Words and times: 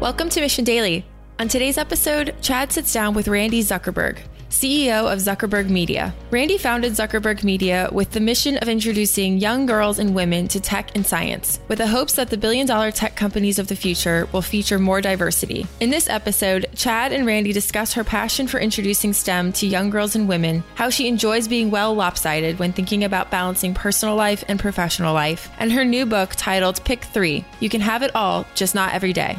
Welcome 0.00 0.28
to 0.28 0.40
Mission 0.40 0.64
Daily. 0.64 1.04
On 1.40 1.48
today's 1.48 1.76
episode, 1.76 2.32
Chad 2.40 2.70
sits 2.70 2.92
down 2.92 3.14
with 3.14 3.26
Randi 3.26 3.64
Zuckerberg, 3.64 4.18
CEO 4.48 5.12
of 5.12 5.18
Zuckerberg 5.18 5.70
Media. 5.70 6.14
Randi 6.30 6.56
founded 6.56 6.92
Zuckerberg 6.92 7.42
Media 7.42 7.88
with 7.90 8.12
the 8.12 8.20
mission 8.20 8.58
of 8.58 8.68
introducing 8.68 9.38
young 9.38 9.66
girls 9.66 9.98
and 9.98 10.14
women 10.14 10.46
to 10.48 10.60
tech 10.60 10.94
and 10.94 11.04
science, 11.04 11.58
with 11.66 11.78
the 11.78 11.86
hopes 11.88 12.14
that 12.14 12.30
the 12.30 12.36
billion 12.36 12.64
dollar 12.64 12.92
tech 12.92 13.16
companies 13.16 13.58
of 13.58 13.66
the 13.66 13.74
future 13.74 14.28
will 14.32 14.40
feature 14.40 14.78
more 14.78 15.00
diversity. 15.00 15.66
In 15.80 15.90
this 15.90 16.08
episode, 16.08 16.66
Chad 16.76 17.12
and 17.12 17.26
Randi 17.26 17.52
discuss 17.52 17.92
her 17.94 18.04
passion 18.04 18.46
for 18.46 18.60
introducing 18.60 19.12
STEM 19.12 19.52
to 19.54 19.66
young 19.66 19.90
girls 19.90 20.14
and 20.14 20.28
women, 20.28 20.62
how 20.76 20.90
she 20.90 21.08
enjoys 21.08 21.48
being 21.48 21.72
well 21.72 21.92
lopsided 21.92 22.60
when 22.60 22.72
thinking 22.72 23.02
about 23.02 23.32
balancing 23.32 23.74
personal 23.74 24.14
life 24.14 24.44
and 24.46 24.60
professional 24.60 25.12
life, 25.12 25.50
and 25.58 25.72
her 25.72 25.84
new 25.84 26.06
book 26.06 26.30
titled 26.36 26.84
Pick 26.84 27.02
Three 27.02 27.44
You 27.58 27.68
Can 27.68 27.80
Have 27.80 28.04
It 28.04 28.14
All, 28.14 28.46
Just 28.54 28.76
Not 28.76 28.94
Every 28.94 29.12
Day. 29.12 29.36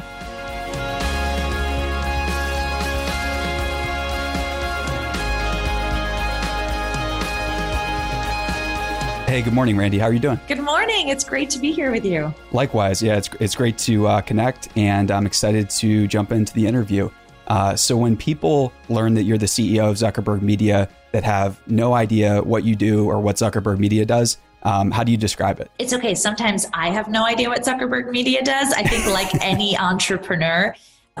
Hey, 9.30 9.42
good 9.42 9.52
morning, 9.52 9.76
Randi. 9.76 9.96
How 9.96 10.06
are 10.06 10.12
you 10.12 10.18
doing? 10.18 10.40
Good 10.48 10.58
morning. 10.58 11.08
It's 11.08 11.22
great 11.22 11.50
to 11.50 11.60
be 11.60 11.70
here 11.70 11.92
with 11.92 12.04
you. 12.04 12.34
Likewise, 12.50 13.00
yeah, 13.00 13.16
it's 13.16 13.30
it's 13.38 13.54
great 13.54 13.78
to 13.78 14.08
uh, 14.08 14.20
connect, 14.22 14.76
and 14.76 15.08
I'm 15.12 15.24
excited 15.24 15.70
to 15.70 16.08
jump 16.08 16.32
into 16.32 16.52
the 16.52 16.66
interview. 16.66 17.08
Uh, 17.46 17.76
so, 17.76 17.96
when 17.96 18.16
people 18.16 18.72
learn 18.88 19.14
that 19.14 19.22
you're 19.22 19.38
the 19.38 19.46
CEO 19.46 19.88
of 19.88 19.98
Zuckerberg 19.98 20.42
Media, 20.42 20.88
that 21.12 21.22
have 21.22 21.60
no 21.68 21.94
idea 21.94 22.42
what 22.42 22.64
you 22.64 22.74
do 22.74 23.08
or 23.08 23.20
what 23.20 23.36
Zuckerberg 23.36 23.78
Media 23.78 24.04
does, 24.04 24.38
um, 24.64 24.90
how 24.90 25.04
do 25.04 25.12
you 25.12 25.16
describe 25.16 25.60
it? 25.60 25.70
It's 25.78 25.92
okay. 25.92 26.16
Sometimes 26.16 26.66
I 26.74 26.90
have 26.90 27.08
no 27.08 27.24
idea 27.24 27.50
what 27.50 27.62
Zuckerberg 27.62 28.10
Media 28.10 28.42
does. 28.42 28.72
I 28.72 28.82
think, 28.82 29.06
like 29.06 29.32
any 29.44 29.78
entrepreneur, 29.78 30.74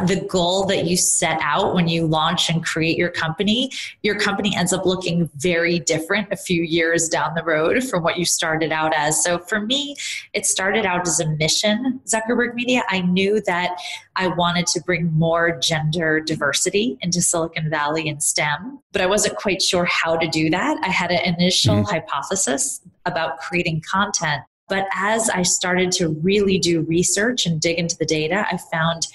the 0.06 0.26
goal 0.28 0.64
that 0.66 0.86
you 0.86 0.96
set 0.96 1.38
out 1.42 1.74
when 1.74 1.88
you 1.88 2.06
launch 2.06 2.48
and 2.48 2.64
create 2.64 2.96
your 2.96 3.10
company, 3.10 3.70
your 4.02 4.18
company 4.18 4.54
ends 4.56 4.72
up 4.72 4.86
looking 4.86 5.30
very 5.36 5.78
different 5.78 6.28
a 6.32 6.36
few 6.36 6.62
years 6.62 7.08
down 7.08 7.34
the 7.34 7.42
road 7.42 7.82
from 7.84 8.02
what 8.02 8.18
you 8.18 8.24
started 8.24 8.72
out 8.72 8.92
as. 8.94 9.22
So 9.22 9.38
for 9.38 9.60
me, 9.60 9.96
it 10.32 10.46
started 10.46 10.86
out 10.86 11.06
as 11.06 11.20
a 11.20 11.28
mission, 11.28 12.00
Zuckerberg 12.04 12.54
Media. 12.54 12.82
I 12.88 13.00
knew 13.00 13.40
that 13.46 13.76
I 14.16 14.28
wanted 14.28 14.66
to 14.68 14.80
bring 14.82 15.12
more 15.12 15.58
gender 15.58 16.20
diversity 16.20 16.98
into 17.00 17.22
Silicon 17.22 17.70
Valley 17.70 18.08
and 18.08 18.22
STEM, 18.22 18.80
but 18.92 19.02
I 19.02 19.06
wasn't 19.06 19.36
quite 19.36 19.62
sure 19.62 19.84
how 19.84 20.16
to 20.16 20.26
do 20.28 20.50
that. 20.50 20.78
I 20.82 20.88
had 20.88 21.10
an 21.10 21.34
initial 21.34 21.76
mm-hmm. 21.76 21.90
hypothesis 21.90 22.80
about 23.06 23.38
creating 23.38 23.82
content. 23.90 24.42
But 24.68 24.86
as 24.94 25.28
I 25.28 25.42
started 25.42 25.90
to 25.92 26.10
really 26.22 26.56
do 26.56 26.82
research 26.82 27.44
and 27.44 27.60
dig 27.60 27.78
into 27.78 27.96
the 27.96 28.06
data, 28.06 28.46
I 28.50 28.56
found 28.56 29.08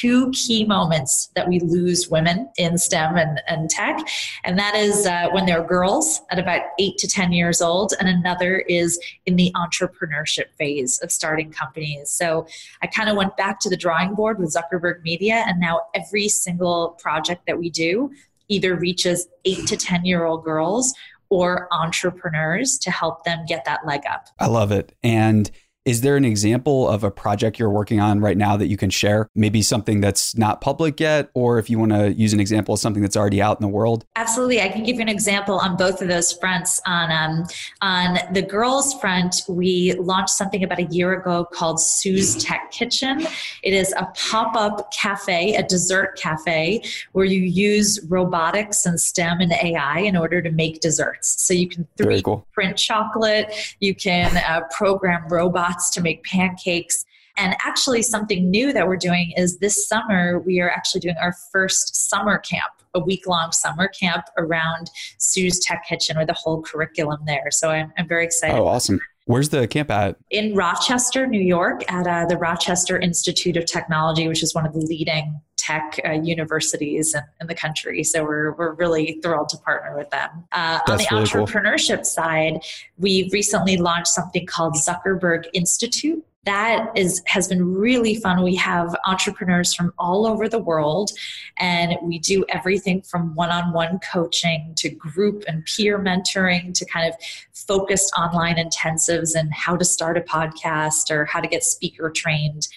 two 0.00 0.30
key 0.32 0.64
moments 0.64 1.30
that 1.34 1.48
we 1.48 1.60
lose 1.60 2.08
women 2.08 2.50
in 2.56 2.78
STEM 2.78 3.16
and, 3.16 3.40
and 3.46 3.70
tech. 3.70 3.98
And 4.44 4.58
that 4.58 4.74
is 4.74 5.06
uh, 5.06 5.28
when 5.30 5.46
they're 5.46 5.62
girls 5.62 6.20
at 6.30 6.38
about 6.38 6.62
eight 6.78 6.98
to 6.98 7.08
10 7.08 7.32
years 7.32 7.60
old, 7.60 7.94
and 7.98 8.08
another 8.08 8.58
is 8.58 8.98
in 9.26 9.36
the 9.36 9.52
entrepreneurship 9.54 10.52
phase 10.58 10.98
of 11.02 11.12
starting 11.12 11.50
companies. 11.50 12.10
So 12.10 12.46
I 12.82 12.86
kind 12.86 13.08
of 13.08 13.16
went 13.16 13.36
back 13.36 13.60
to 13.60 13.70
the 13.70 13.76
drawing 13.76 14.14
board 14.14 14.38
with 14.38 14.54
Zuckerberg 14.54 15.02
Media, 15.02 15.44
and 15.46 15.60
now 15.60 15.80
every 15.94 16.28
single 16.28 16.90
project 17.00 17.46
that 17.46 17.58
we 17.58 17.70
do 17.70 18.10
either 18.48 18.74
reaches 18.74 19.26
eight 19.44 19.66
to 19.66 19.76
10 19.76 20.04
year 20.04 20.24
old 20.24 20.44
girls 20.44 20.92
or 21.30 21.68
entrepreneurs 21.72 22.78
to 22.78 22.90
help 22.90 23.24
them 23.24 23.44
get 23.46 23.64
that 23.64 23.86
leg 23.86 24.02
up. 24.10 24.28
I 24.38 24.46
love 24.46 24.70
it. 24.70 24.94
And 25.02 25.50
is 25.84 26.00
there 26.00 26.16
an 26.16 26.24
example 26.24 26.88
of 26.88 27.04
a 27.04 27.10
project 27.10 27.58
you're 27.58 27.70
working 27.70 28.00
on 28.00 28.20
right 28.20 28.38
now 28.38 28.56
that 28.56 28.68
you 28.68 28.76
can 28.76 28.88
share? 28.88 29.28
Maybe 29.34 29.60
something 29.60 30.00
that's 30.00 30.36
not 30.36 30.62
public 30.62 30.98
yet, 30.98 31.28
or 31.34 31.58
if 31.58 31.68
you 31.68 31.78
want 31.78 31.92
to 31.92 32.14
use 32.14 32.32
an 32.32 32.40
example 32.40 32.74
of 32.74 32.80
something 32.80 33.02
that's 33.02 33.16
already 33.16 33.42
out 33.42 33.60
in 33.60 33.62
the 33.62 33.72
world? 33.72 34.06
Absolutely. 34.16 34.62
I 34.62 34.68
can 34.68 34.82
give 34.82 34.96
you 34.96 35.02
an 35.02 35.10
example 35.10 35.58
on 35.58 35.76
both 35.76 36.00
of 36.00 36.08
those 36.08 36.32
fronts. 36.32 36.80
On, 36.86 37.10
um, 37.10 37.46
on 37.82 38.18
the 38.32 38.40
girls' 38.40 38.98
front, 38.98 39.42
we 39.46 39.92
launched 39.98 40.30
something 40.30 40.64
about 40.64 40.78
a 40.78 40.84
year 40.84 41.12
ago 41.12 41.44
called 41.44 41.80
Sue's 41.80 42.34
Tech 42.42 42.70
Kitchen. 42.70 43.26
It 43.62 43.74
is 43.74 43.92
a 43.98 44.08
pop 44.14 44.56
up 44.56 44.90
cafe, 44.90 45.54
a 45.54 45.62
dessert 45.62 46.16
cafe, 46.16 46.82
where 47.12 47.26
you 47.26 47.42
use 47.42 48.00
robotics 48.08 48.86
and 48.86 48.98
STEM 48.98 49.40
and 49.40 49.52
AI 49.52 49.98
in 49.98 50.16
order 50.16 50.40
to 50.40 50.50
make 50.50 50.80
desserts. 50.80 51.42
So 51.42 51.52
you 51.52 51.68
can 51.68 51.86
3D 51.98 52.24
cool. 52.24 52.46
print 52.52 52.78
chocolate, 52.78 53.52
you 53.80 53.94
can 53.94 54.38
uh, 54.48 54.62
program 54.70 55.28
robots 55.28 55.73
pots 55.74 55.90
to 55.90 56.00
make 56.00 56.22
pancakes. 56.24 57.04
And 57.36 57.56
actually, 57.64 58.02
something 58.02 58.48
new 58.48 58.72
that 58.72 58.86
we're 58.86 58.96
doing 58.96 59.32
is 59.36 59.58
this 59.58 59.88
summer, 59.88 60.38
we 60.38 60.60
are 60.60 60.70
actually 60.70 61.00
doing 61.00 61.16
our 61.20 61.34
first 61.50 62.08
summer 62.08 62.38
camp, 62.38 62.72
a 62.94 63.00
week 63.00 63.26
long 63.26 63.50
summer 63.50 63.88
camp 63.88 64.24
around 64.38 64.90
Sue's 65.18 65.58
Tech 65.58 65.84
Kitchen 65.88 66.16
with 66.16 66.30
a 66.30 66.34
whole 66.34 66.62
curriculum 66.62 67.20
there. 67.26 67.50
So 67.50 67.70
I'm, 67.70 67.92
I'm 67.98 68.06
very 68.06 68.24
excited. 68.24 68.56
Oh, 68.56 68.68
awesome. 68.68 69.00
Where's 69.26 69.48
the 69.48 69.66
camp 69.66 69.90
at? 69.90 70.16
In 70.30 70.54
Rochester, 70.54 71.26
New 71.26 71.40
York, 71.40 71.90
at 71.90 72.06
uh, 72.06 72.26
the 72.26 72.36
Rochester 72.36 73.00
Institute 73.00 73.56
of 73.56 73.64
Technology, 73.64 74.28
which 74.28 74.42
is 74.42 74.54
one 74.54 74.66
of 74.66 74.72
the 74.72 74.80
leading 74.80 75.40
tech 75.64 75.98
uh, 76.04 76.12
universities 76.12 77.14
in, 77.14 77.22
in, 77.40 77.46
the 77.46 77.54
country. 77.54 78.04
So 78.04 78.22
we're, 78.22 78.52
we're 78.52 78.74
really 78.74 79.18
thrilled 79.22 79.48
to 79.50 79.58
partner 79.58 79.96
with 79.96 80.10
them. 80.10 80.44
Uh, 80.52 80.80
on 80.88 80.98
the 80.98 81.06
really 81.10 81.26
entrepreneurship 81.26 81.96
cool. 81.96 82.04
side, 82.04 82.60
we 82.98 83.30
recently 83.32 83.76
launched 83.76 84.08
something 84.08 84.46
called 84.46 84.74
Zuckerberg 84.74 85.46
Institute 85.54 86.24
that 86.44 86.90
is 86.94 87.22
has 87.26 87.48
been 87.48 87.74
really 87.74 88.16
fun 88.16 88.42
we 88.42 88.54
have 88.54 88.94
entrepreneurs 89.06 89.74
from 89.74 89.92
all 89.98 90.26
over 90.26 90.48
the 90.48 90.58
world 90.58 91.10
and 91.58 91.96
we 92.02 92.18
do 92.18 92.44
everything 92.50 93.00
from 93.02 93.34
one-on-one 93.34 93.98
coaching 94.12 94.72
to 94.76 94.90
group 94.90 95.44
and 95.48 95.64
peer 95.64 95.98
mentoring 95.98 96.74
to 96.74 96.84
kind 96.84 97.08
of 97.08 97.14
focused 97.52 98.12
online 98.18 98.56
intensives 98.56 99.34
and 99.34 99.52
how 99.54 99.76
to 99.76 99.84
start 99.84 100.18
a 100.18 100.20
podcast 100.20 101.10
or 101.10 101.24
how 101.24 101.40
to 101.40 101.48
get 101.48 101.64
speaker 101.64 102.10
trained 102.10 102.68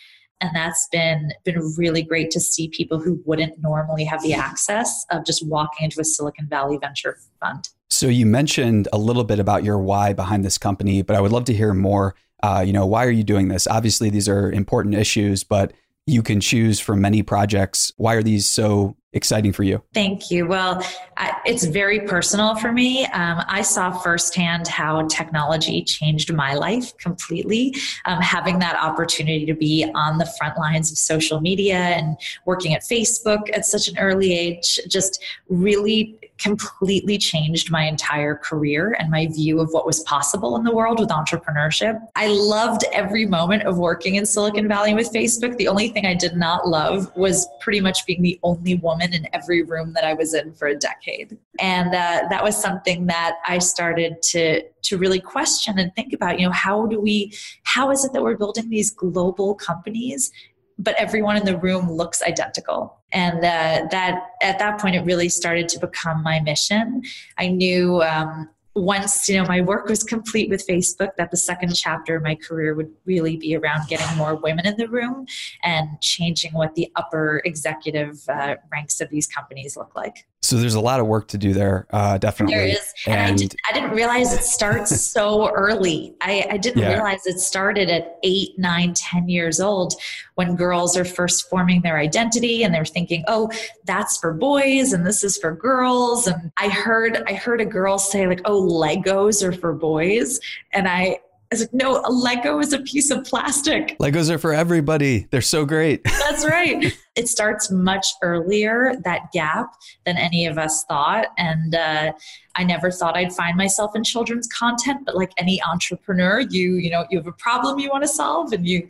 and 0.41 0.51
that's 0.55 0.87
been 0.91 1.31
been 1.43 1.73
really 1.77 2.01
great 2.01 2.31
to 2.31 2.39
see 2.39 2.67
people 2.69 2.99
who 2.99 3.21
wouldn't 3.25 3.59
normally 3.61 4.03
have 4.03 4.21
the 4.21 4.33
access 4.33 5.05
of 5.11 5.25
just 5.25 5.45
walking 5.47 5.85
into 5.85 5.99
a 5.99 6.05
silicon 6.05 6.47
valley 6.47 6.77
venture 6.77 7.17
fund 7.39 7.69
so 7.89 8.07
you 8.07 8.25
mentioned 8.25 8.87
a 8.91 8.97
little 8.97 9.23
bit 9.23 9.39
about 9.39 9.63
your 9.63 9.77
why 9.77 10.13
behind 10.13 10.43
this 10.43 10.57
company 10.57 11.01
but 11.01 11.15
i 11.15 11.21
would 11.21 11.31
love 11.31 11.45
to 11.45 11.53
hear 11.53 11.73
more 11.73 12.15
uh, 12.43 12.63
you 12.65 12.73
know, 12.73 12.85
why 12.85 13.05
are 13.05 13.11
you 13.11 13.23
doing 13.23 13.47
this? 13.47 13.67
Obviously, 13.67 14.09
these 14.09 14.29
are 14.29 14.51
important 14.51 14.95
issues, 14.95 15.43
but 15.43 15.73
you 16.07 16.23
can 16.23 16.39
choose 16.39 16.79
from 16.79 17.01
many 17.01 17.21
projects. 17.21 17.91
Why 17.97 18.15
are 18.15 18.23
these 18.23 18.49
so 18.49 18.95
exciting 19.11 19.51
for 19.51 19.63
you? 19.63 19.83
Thank 19.93 20.31
you. 20.31 20.47
Well, 20.47 20.81
I, 21.17 21.35
it's 21.45 21.65
very 21.65 21.99
personal 22.01 22.55
for 22.55 22.71
me. 22.71 23.05
Um, 23.07 23.43
I 23.47 23.61
saw 23.61 23.91
firsthand 23.91 24.67
how 24.67 25.05
technology 25.07 25.83
changed 25.83 26.33
my 26.33 26.53
life 26.53 26.95
completely. 26.97 27.75
Um, 28.05 28.21
having 28.21 28.59
that 28.59 28.77
opportunity 28.81 29.45
to 29.45 29.53
be 29.53 29.85
on 29.95 30.17
the 30.17 30.25
front 30.37 30.57
lines 30.57 30.91
of 30.91 30.97
social 30.97 31.41
media 31.41 31.77
and 31.77 32.15
working 32.45 32.73
at 32.73 32.83
Facebook 32.83 33.49
at 33.53 33.65
such 33.65 33.89
an 33.89 33.97
early 33.97 34.33
age 34.33 34.79
just 34.87 35.21
really 35.49 36.17
completely 36.37 37.17
changed 37.17 37.71
my 37.71 37.83
entire 37.83 38.35
career 38.35 38.95
and 38.99 39.09
my 39.09 39.27
view 39.27 39.59
of 39.59 39.69
what 39.71 39.85
was 39.85 40.01
possible 40.01 40.55
in 40.55 40.63
the 40.63 40.73
world 40.73 40.99
with 40.99 41.09
entrepreneurship. 41.09 41.99
I 42.15 42.27
loved 42.27 42.83
every 42.93 43.25
moment 43.25 43.63
of 43.63 43.77
working 43.77 44.15
in 44.15 44.25
Silicon 44.25 44.67
Valley 44.67 44.93
with 44.93 45.11
Facebook. 45.11 45.57
The 45.57 45.67
only 45.67 45.89
thing 45.89 46.05
I 46.05 46.13
did 46.13 46.35
not 46.35 46.67
love 46.67 47.15
was 47.15 47.47
pretty 47.59 47.81
much 47.81 48.05
being 48.05 48.21
the 48.21 48.39
only 48.43 48.75
woman 48.75 49.13
in 49.13 49.27
every 49.33 49.63
room 49.63 49.93
that 49.93 50.03
I 50.03 50.13
was 50.13 50.33
in 50.33 50.53
for 50.53 50.67
a 50.67 50.75
decade. 50.75 51.37
And 51.59 51.89
uh, 51.89 52.27
that 52.29 52.43
was 52.43 52.55
something 52.55 53.07
that 53.07 53.37
I 53.47 53.59
started 53.59 54.21
to 54.23 54.63
to 54.83 54.97
really 54.97 55.19
question 55.19 55.79
and 55.79 55.93
think 55.95 56.13
about, 56.13 56.39
you 56.39 56.45
know, 56.45 56.51
how 56.53 56.85
do 56.85 57.01
we 57.01 57.33
how 57.63 57.91
is 57.91 58.05
it 58.05 58.13
that 58.13 58.23
we're 58.23 58.37
building 58.37 58.69
these 58.69 58.89
global 58.89 59.53
companies 59.55 60.31
but 60.79 60.95
everyone 60.97 61.37
in 61.37 61.45
the 61.45 61.57
room 61.57 61.91
looks 61.91 62.21
identical. 62.21 62.96
And 63.13 63.37
uh, 63.37 63.87
that 63.91 64.31
at 64.41 64.59
that 64.59 64.79
point, 64.79 64.95
it 64.95 65.01
really 65.01 65.29
started 65.29 65.69
to 65.69 65.79
become 65.79 66.23
my 66.23 66.39
mission. 66.41 67.03
I 67.37 67.47
knew 67.47 68.01
um, 68.01 68.49
once 68.77 69.27
you 69.27 69.35
know 69.35 69.47
my 69.47 69.59
work 69.59 69.87
was 69.87 70.03
complete 70.03 70.49
with 70.49 70.65
facebook 70.67 71.09
that 71.17 71.31
the 71.31 71.37
second 71.37 71.75
chapter 71.75 72.17
of 72.17 72.23
my 72.23 72.35
career 72.35 72.75
would 72.75 72.91
really 73.05 73.35
be 73.35 73.55
around 73.55 73.87
getting 73.87 74.17
more 74.17 74.35
women 74.35 74.67
in 74.67 74.77
the 74.77 74.87
room 74.87 75.25
and 75.63 75.89
changing 76.01 76.53
what 76.53 76.75
the 76.75 76.91
upper 76.95 77.41
executive 77.43 78.23
uh, 78.29 78.55
ranks 78.71 79.01
of 79.01 79.09
these 79.09 79.25
companies 79.27 79.75
look 79.75 79.95
like 79.95 80.27
so 80.41 80.55
there's 80.55 80.75
a 80.75 80.81
lot 80.81 80.99
of 80.99 81.07
work 81.07 81.27
to 81.29 81.37
do 81.37 81.51
there, 81.51 81.87
uh, 81.89 82.17
definitely. 82.17 82.55
There 82.55 82.67
is, 82.67 82.93
and, 83.07 83.15
and 83.15 83.33
I, 83.33 83.35
did, 83.35 83.55
I, 83.69 83.73
didn't 83.73 83.91
realize 83.91 84.33
it 84.33 84.43
starts 84.43 85.01
so 85.11 85.49
early. 85.49 86.15
I, 86.21 86.45
I 86.51 86.57
didn't 86.57 86.83
yeah. 86.83 86.93
realize 86.93 87.25
it 87.25 87.39
started 87.39 87.89
at 87.89 88.17
eight, 88.23 88.57
nine, 88.57 88.93
ten 88.93 89.27
years 89.27 89.59
old 89.59 89.95
when 90.35 90.55
girls 90.55 90.95
are 90.95 91.05
first 91.05 91.49
forming 91.49 91.81
their 91.81 91.97
identity 91.97 92.63
and 92.63 92.73
they're 92.73 92.85
thinking, 92.85 93.23
"Oh, 93.27 93.49
that's 93.85 94.17
for 94.17 94.33
boys 94.33 94.93
and 94.93 95.05
this 95.05 95.23
is 95.23 95.37
for 95.37 95.53
girls." 95.53 96.27
And 96.27 96.51
I 96.57 96.69
heard, 96.69 97.23
I 97.27 97.33
heard 97.33 97.59
a 97.59 97.65
girl 97.65 97.97
say 97.97 98.27
like, 98.27 98.41
"Oh, 98.45 98.61
Legos 98.61 99.43
are 99.43 99.53
for 99.53 99.73
boys," 99.73 100.39
and 100.71 100.87
I 100.87 101.19
was 101.55 101.61
like, 101.61 101.73
no, 101.73 102.01
a 102.03 102.11
Lego 102.11 102.59
is 102.59 102.73
a 102.73 102.79
piece 102.79 103.09
of 103.09 103.23
plastic. 103.23 103.97
Legos 103.99 104.29
are 104.29 104.37
for 104.37 104.53
everybody. 104.53 105.27
They're 105.31 105.41
so 105.41 105.65
great. 105.65 106.03
That's 106.19 106.45
right. 106.45 106.93
it 107.15 107.29
starts 107.29 107.71
much 107.71 108.05
earlier, 108.21 108.93
that 109.03 109.31
gap, 109.31 109.73
than 110.05 110.17
any 110.17 110.45
of 110.45 110.57
us 110.57 110.83
thought. 110.85 111.27
And 111.37 111.73
uh, 111.73 112.13
I 112.55 112.63
never 112.63 112.91
thought 112.91 113.15
I'd 113.15 113.33
find 113.33 113.55
myself 113.55 113.95
in 113.95 114.03
children's 114.03 114.47
content, 114.47 115.05
but 115.05 115.15
like 115.15 115.31
any 115.37 115.61
entrepreneur, 115.63 116.41
you, 116.41 116.75
you 116.75 116.89
know, 116.89 117.05
you 117.09 117.17
have 117.17 117.27
a 117.27 117.33
problem 117.33 117.79
you 117.79 117.89
want 117.89 118.03
to 118.03 118.09
solve 118.09 118.51
and 118.51 118.67
you 118.67 118.87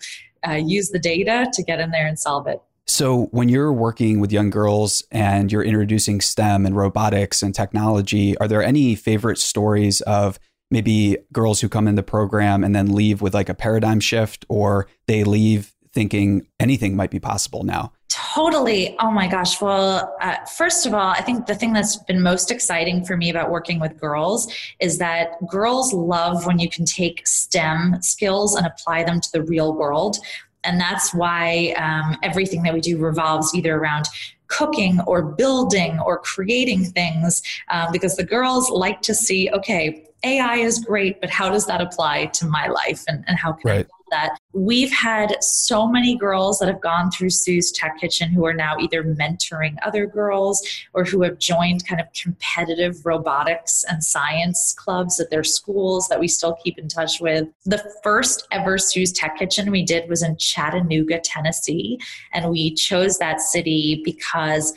uh, 0.48 0.54
use 0.54 0.90
the 0.90 1.00
data 1.00 1.48
to 1.54 1.64
get 1.64 1.80
in 1.80 1.92
there 1.92 2.08
and 2.08 2.18
solve 2.18 2.48
it. 2.48 2.62
So, 2.90 3.26
when 3.32 3.50
you're 3.50 3.74
working 3.74 4.22
with 4.22 4.32
young 4.32 4.50
girls 4.50 5.04
and 5.12 5.52
you're 5.52 5.64
introducing 5.64 6.22
STEM 6.22 6.66
and 6.66 6.74
robotics 6.74 7.44
and 7.44 7.54
technology, 7.54 8.38
are 8.38 8.48
there 8.48 8.64
any 8.64 8.96
favorite 8.96 9.40
stories 9.40 10.00
of 10.02 10.40
maybe 10.70 11.18
girls 11.32 11.62
who 11.62 11.70
come 11.70 11.88
in 11.88 11.96
the 11.96 12.04
program 12.04 12.64
and 12.64 12.76
then 12.76 12.94
leave 12.94 13.22
with 13.22 13.34
like 13.34 13.50
a 13.50 13.54
paradigm 13.54 14.00
shift 14.00 14.46
or 14.50 14.88
they 15.08 15.24
leave 15.24 15.74
thinking 15.94 16.46
anything 16.60 16.96
might 16.96 17.12
be 17.12 17.20
possible 17.20 17.64
now? 17.64 17.92
Totally. 18.10 18.96
Oh 19.00 19.12
my 19.12 19.28
gosh. 19.28 19.60
Well, 19.60 20.16
uh, 20.22 20.36
first 20.46 20.86
of 20.86 20.94
all, 20.94 21.10
I 21.10 21.22
think 21.22 21.46
the 21.46 21.56
thing 21.56 21.74
that's 21.74 21.98
been 21.98 22.22
most 22.22 22.52
exciting 22.52 23.04
for 23.04 23.18
me 23.18 23.30
about 23.30 23.50
working 23.50 23.80
with 23.80 24.00
girls 24.00 24.52
is 24.80 24.98
that 25.00 25.46
girls 25.48 25.94
love 25.94 26.46
when 26.46 26.60
you 26.60 26.70
can 26.70 26.86
take 26.86 27.26
STEM 27.28 28.02
skills 28.02 28.56
and 28.56 28.66
apply 28.66 29.04
them 29.04 29.20
to 29.22 29.32
the 29.32 29.42
real 29.42 29.74
world. 29.74 30.18
And 30.64 30.80
that's 30.80 31.14
why 31.14 31.74
um, 31.78 32.18
everything 32.24 32.64
that 32.64 32.74
we 32.74 32.82
do 32.82 32.98
revolves 32.98 33.54
either 33.56 33.76
around 33.76 34.06
cooking 34.48 35.00
or 35.08 35.22
building 35.22 36.00
or 36.00 36.20
creating 36.20 36.86
things 36.86 37.42
um, 37.70 37.92
because 37.92 38.16
the 38.16 38.24
girls 38.24 38.70
like 38.70 39.02
to 39.02 39.14
see 39.14 39.50
okay 39.52 40.07
AI 40.24 40.56
is 40.56 40.80
great, 40.80 41.22
but 41.22 41.30
how 41.30 41.50
does 41.50 41.66
that 41.68 41.82
apply 41.82 42.26
to 42.28 42.46
my 42.46 42.68
life 42.68 43.04
and, 43.08 43.24
and 43.28 43.38
how 43.38 43.54
can 43.54 43.70
right. 43.70 43.80
I 43.80 43.84
build 43.84 43.92
that? 44.12 44.38
We've 44.54 44.92
had 44.92 45.36
so 45.42 45.88
many 45.88 46.18
girls 46.18 46.58
that 46.60 46.68
have 46.68 46.82
gone 46.82 47.12
through 47.12 47.30
Sue's 47.30 47.72
Tech 47.72 48.00
Kitchen 48.00 48.30
who 48.32 48.46
are 48.46 48.54
now 48.54 48.78
either 48.80 49.04
mentoring 49.04 49.76
other 49.86 50.08
girls 50.08 50.66
or 50.94 51.04
who 51.04 51.22
have 51.22 51.38
joined 51.38 51.88
kind 51.88 52.02
of 52.02 52.08
competitive 52.14 53.06
robotics 53.06 53.86
and 53.88 54.04
science 54.04 54.74
clubs 54.78 55.20
at 55.20 55.30
their 55.30 55.44
schools 55.44 56.08
that 56.08 56.20
we 56.20 56.28
still 56.28 56.58
keep 56.64 56.80
in 56.80 56.88
touch 56.88 57.22
with. 57.22 57.48
The 57.66 57.84
first 58.02 58.48
ever 58.52 58.78
Sue's 58.80 59.12
Tech 59.12 59.38
Kitchen 59.38 59.70
we 59.70 59.84
did 59.84 60.10
was 60.10 60.24
in 60.24 60.38
Chattanooga, 60.38 61.20
Tennessee, 61.20 62.00
and 62.34 62.50
we 62.50 62.74
chose 62.74 63.20
that 63.20 63.40
city 63.40 64.02
because 64.04 64.74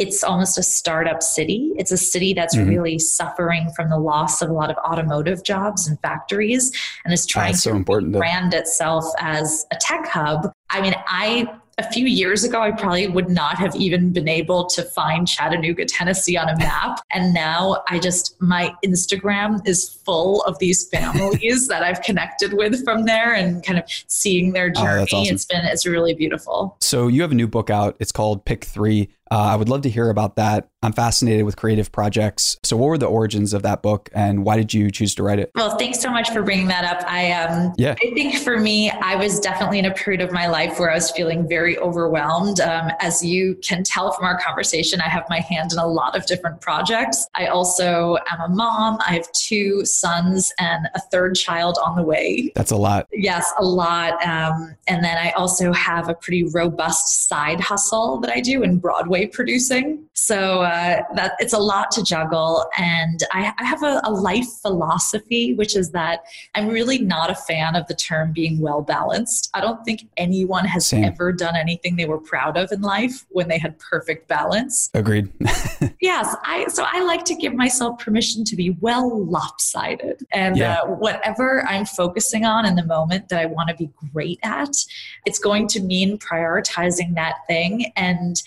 it's 0.00 0.24
almost 0.24 0.56
a 0.56 0.62
startup 0.62 1.22
city. 1.22 1.72
It's 1.76 1.92
a 1.92 1.96
city 1.96 2.32
that's 2.32 2.56
mm-hmm. 2.56 2.70
really 2.70 2.98
suffering 2.98 3.70
from 3.76 3.90
the 3.90 3.98
loss 3.98 4.40
of 4.40 4.48
a 4.48 4.52
lot 4.52 4.70
of 4.70 4.78
automotive 4.78 5.44
jobs 5.44 5.86
and 5.86 6.00
factories 6.00 6.72
and 7.04 7.12
is 7.12 7.26
trying 7.26 7.54
to 7.54 7.70
important 7.70 8.12
brand 8.12 8.54
itself 8.54 9.04
as 9.18 9.66
a 9.70 9.76
tech 9.76 10.06
hub. 10.08 10.50
I 10.70 10.80
mean, 10.80 10.94
I 11.06 11.48
a 11.80 11.90
few 11.90 12.06
years 12.06 12.44
ago, 12.44 12.60
I 12.60 12.72
probably 12.72 13.08
would 13.08 13.30
not 13.30 13.56
have 13.56 13.74
even 13.74 14.12
been 14.12 14.28
able 14.28 14.66
to 14.66 14.82
find 14.82 15.26
Chattanooga, 15.26 15.86
Tennessee 15.86 16.36
on 16.36 16.48
a 16.48 16.56
map. 16.58 17.00
And 17.10 17.32
now 17.32 17.82
I 17.88 17.98
just, 17.98 18.40
my 18.40 18.74
Instagram 18.84 19.66
is 19.66 19.88
full 20.04 20.42
of 20.42 20.58
these 20.58 20.88
families 20.88 21.66
that 21.68 21.82
I've 21.82 22.02
connected 22.02 22.52
with 22.52 22.84
from 22.84 23.06
there 23.06 23.34
and 23.34 23.64
kind 23.64 23.78
of 23.78 23.84
seeing 24.08 24.52
their 24.52 24.70
oh, 24.76 24.80
journey. 24.80 25.08
Oh, 25.12 25.20
awesome. 25.20 25.34
It's 25.34 25.46
been, 25.46 25.64
it's 25.64 25.86
really 25.86 26.14
beautiful. 26.14 26.76
So 26.82 27.08
you 27.08 27.22
have 27.22 27.32
a 27.32 27.36
new 27.36 27.48
book 27.48 27.70
out. 27.70 27.96
It's 27.98 28.12
called 28.12 28.44
Pick 28.44 28.64
Three 28.64 29.08
uh, 29.30 29.36
I 29.36 29.56
would 29.56 29.68
love 29.68 29.82
to 29.82 29.90
hear 29.90 30.10
about 30.10 30.36
that. 30.36 30.68
I'm 30.82 30.92
fascinated 30.92 31.44
with 31.44 31.56
creative 31.56 31.92
projects. 31.92 32.56
So, 32.64 32.76
what 32.76 32.86
were 32.86 32.98
the 32.98 33.06
origins 33.06 33.52
of 33.52 33.62
that 33.62 33.82
book, 33.82 34.08
and 34.12 34.44
why 34.44 34.56
did 34.56 34.72
you 34.72 34.90
choose 34.90 35.14
to 35.16 35.22
write 35.22 35.38
it? 35.38 35.50
Well, 35.54 35.76
thanks 35.76 36.00
so 36.00 36.10
much 36.10 36.30
for 36.30 36.42
bringing 36.42 36.68
that 36.68 36.84
up. 36.84 37.06
I 37.06 37.32
um, 37.32 37.74
yeah, 37.76 37.94
I 38.02 38.14
think 38.14 38.36
for 38.38 38.58
me, 38.58 38.90
I 38.90 39.14
was 39.16 39.38
definitely 39.38 39.78
in 39.78 39.84
a 39.84 39.92
period 39.92 40.22
of 40.22 40.32
my 40.32 40.46
life 40.46 40.78
where 40.80 40.90
I 40.90 40.94
was 40.94 41.10
feeling 41.10 41.46
very 41.46 41.78
overwhelmed. 41.78 42.60
Um, 42.60 42.90
as 43.00 43.22
you 43.24 43.56
can 43.62 43.84
tell 43.84 44.10
from 44.12 44.24
our 44.24 44.40
conversation, 44.40 45.00
I 45.02 45.08
have 45.08 45.24
my 45.28 45.40
hand 45.40 45.72
in 45.72 45.78
a 45.78 45.86
lot 45.86 46.16
of 46.16 46.24
different 46.26 46.60
projects. 46.62 47.26
I 47.34 47.46
also 47.46 48.16
am 48.30 48.40
a 48.40 48.48
mom. 48.48 48.98
I 49.06 49.12
have 49.12 49.30
two 49.32 49.84
sons 49.84 50.50
and 50.58 50.88
a 50.94 51.00
third 51.12 51.34
child 51.34 51.78
on 51.84 51.94
the 51.94 52.02
way. 52.02 52.52
That's 52.54 52.70
a 52.70 52.76
lot. 52.76 53.06
Yes, 53.12 53.52
a 53.58 53.64
lot. 53.64 54.14
Um, 54.26 54.74
and 54.88 55.04
then 55.04 55.18
I 55.18 55.30
also 55.32 55.72
have 55.72 56.08
a 56.08 56.14
pretty 56.14 56.44
robust 56.44 57.28
side 57.28 57.60
hustle 57.60 58.18
that 58.20 58.30
I 58.30 58.40
do 58.40 58.62
in 58.62 58.78
Broadway 58.78 59.19
producing. 59.26 60.06
So 60.14 60.60
uh, 60.60 61.02
that 61.14 61.32
it's 61.38 61.52
a 61.52 61.58
lot 61.58 61.90
to 61.92 62.02
juggle. 62.02 62.66
And 62.76 63.20
I, 63.32 63.52
I 63.58 63.64
have 63.64 63.82
a, 63.82 64.00
a, 64.04 64.10
life 64.10 64.46
philosophy, 64.60 65.54
which 65.54 65.74
is 65.74 65.92
that 65.92 66.20
I'm 66.54 66.68
really 66.68 66.98
not 66.98 67.30
a 67.30 67.34
fan 67.34 67.74
of 67.74 67.86
the 67.86 67.94
term 67.94 68.32
being 68.32 68.60
well 68.60 68.82
balanced. 68.82 69.50
I 69.54 69.60
don't 69.60 69.82
think 69.84 70.08
anyone 70.18 70.66
has 70.66 70.86
Same. 70.86 71.04
ever 71.04 71.32
done 71.32 71.56
anything 71.56 71.96
they 71.96 72.04
were 72.04 72.18
proud 72.18 72.58
of 72.58 72.70
in 72.70 72.82
life 72.82 73.24
when 73.30 73.48
they 73.48 73.58
had 73.58 73.78
perfect 73.78 74.28
balance. 74.28 74.90
Agreed. 74.92 75.32
yes, 76.00 76.36
I 76.44 76.66
so 76.68 76.84
I 76.86 77.02
like 77.02 77.24
to 77.26 77.34
give 77.34 77.54
myself 77.54 77.98
permission 77.98 78.44
to 78.44 78.56
be 78.56 78.76
well 78.80 79.24
lopsided, 79.24 80.26
and 80.32 80.56
yeah. 80.56 80.80
uh, 80.80 80.86
whatever 80.86 81.64
I'm 81.66 81.86
focusing 81.86 82.44
on 82.44 82.66
in 82.66 82.74
the 82.74 82.84
moment 82.84 83.28
that 83.30 83.40
I 83.40 83.46
want 83.46 83.70
to 83.70 83.74
be 83.74 83.90
great 84.12 84.38
at, 84.42 84.76
it's 85.24 85.38
going 85.38 85.66
to 85.68 85.80
mean 85.80 86.18
prioritizing 86.18 87.14
that 87.14 87.36
thing 87.48 87.92
and 87.96 88.42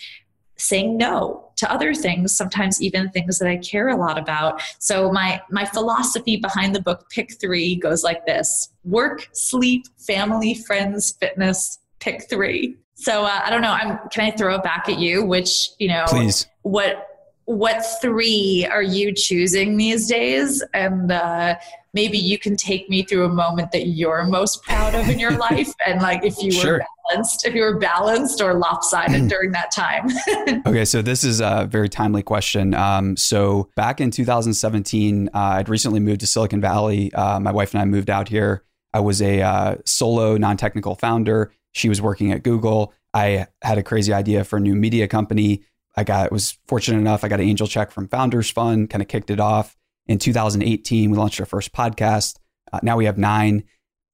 saying 0.56 0.96
no 0.96 1.50
to 1.56 1.70
other 1.70 1.94
things 1.94 2.34
sometimes 2.36 2.80
even 2.80 3.10
things 3.10 3.38
that 3.38 3.48
i 3.48 3.56
care 3.56 3.88
a 3.88 3.96
lot 3.96 4.18
about. 4.18 4.62
So 4.78 5.10
my 5.10 5.40
my 5.50 5.64
philosophy 5.64 6.36
behind 6.36 6.74
the 6.74 6.80
book 6.80 7.08
pick 7.10 7.40
3 7.40 7.76
goes 7.76 8.02
like 8.02 8.26
this. 8.26 8.70
Work 8.84 9.28
sleep 9.32 9.86
family 9.98 10.54
friends 10.54 11.12
fitness 11.20 11.78
pick 12.00 12.28
3 12.28 12.76
so 12.96 13.24
uh, 13.24 13.40
i 13.44 13.50
don't 13.50 13.62
know 13.62 13.72
i'm 13.72 13.98
can 14.10 14.24
i 14.24 14.30
throw 14.30 14.54
it 14.54 14.62
back 14.62 14.88
at 14.88 14.98
you? 14.98 15.24
Which 15.24 15.70
you 15.78 15.88
know 15.88 16.04
Please. 16.08 16.46
what 16.62 17.08
what 17.46 17.84
three 18.00 18.66
are 18.70 18.82
you 18.82 19.12
choosing 19.12 19.76
these 19.76 20.08
days? 20.08 20.64
And 20.72 21.12
uh, 21.12 21.56
maybe 21.94 22.18
you 22.18 22.38
can 22.38 22.56
take 22.56 22.90
me 22.90 23.02
through 23.02 23.24
a 23.24 23.28
moment 23.28 23.72
that 23.72 23.86
you're 23.86 24.24
most 24.24 24.62
proud 24.62 24.94
of 24.94 25.08
in 25.08 25.18
your 25.18 25.30
life 25.38 25.72
and 25.86 26.02
like 26.02 26.24
if 26.24 26.42
you 26.42 26.52
were 26.62 26.84
balanced 27.08 27.46
if 27.46 27.54
you 27.54 27.62
were 27.62 27.78
balanced 27.78 28.40
or 28.40 28.54
lopsided 28.54 29.28
during 29.28 29.52
that 29.52 29.70
time. 29.70 30.08
Okay 30.66 30.84
so 30.84 31.02
this 31.02 31.24
is 31.24 31.40
a 31.40 31.66
very 31.70 31.88
timely 31.88 32.22
question. 32.22 32.74
Um, 32.74 33.16
so 33.16 33.68
back 33.76 34.00
in 34.00 34.10
2017 34.10 35.28
uh, 35.28 35.38
i'd 35.38 35.68
recently 35.68 36.00
moved 36.00 36.20
to 36.20 36.26
silicon 36.26 36.60
valley. 36.60 37.12
Uh, 37.14 37.38
my 37.38 37.52
wife 37.52 37.72
and 37.72 37.80
i 37.80 37.84
moved 37.84 38.10
out 38.10 38.28
here. 38.28 38.64
I 38.92 39.00
was 39.00 39.22
a 39.22 39.40
uh, 39.42 39.76
solo 39.84 40.36
non-technical 40.36 40.96
founder. 40.96 41.52
She 41.72 41.88
was 41.88 42.02
working 42.02 42.32
at 42.32 42.42
google. 42.42 42.92
I 43.12 43.46
had 43.62 43.78
a 43.78 43.82
crazy 43.82 44.12
idea 44.12 44.44
for 44.44 44.56
a 44.56 44.60
new 44.60 44.74
media 44.74 45.06
company. 45.06 45.64
I 45.96 46.02
got 46.02 46.32
was 46.32 46.58
fortunate 46.66 46.98
enough 46.98 47.22
i 47.22 47.28
got 47.28 47.40
an 47.40 47.48
angel 47.48 47.68
check 47.68 47.92
from 47.92 48.08
founders 48.08 48.50
fund 48.50 48.90
kind 48.90 49.00
of 49.00 49.06
kicked 49.06 49.30
it 49.30 49.38
off 49.38 49.76
in 50.06 50.18
2018, 50.18 51.10
we 51.10 51.16
launched 51.16 51.40
our 51.40 51.46
first 51.46 51.72
podcast. 51.72 52.38
Uh, 52.72 52.80
now 52.82 52.96
we 52.96 53.06
have 53.06 53.18
nine, 53.18 53.64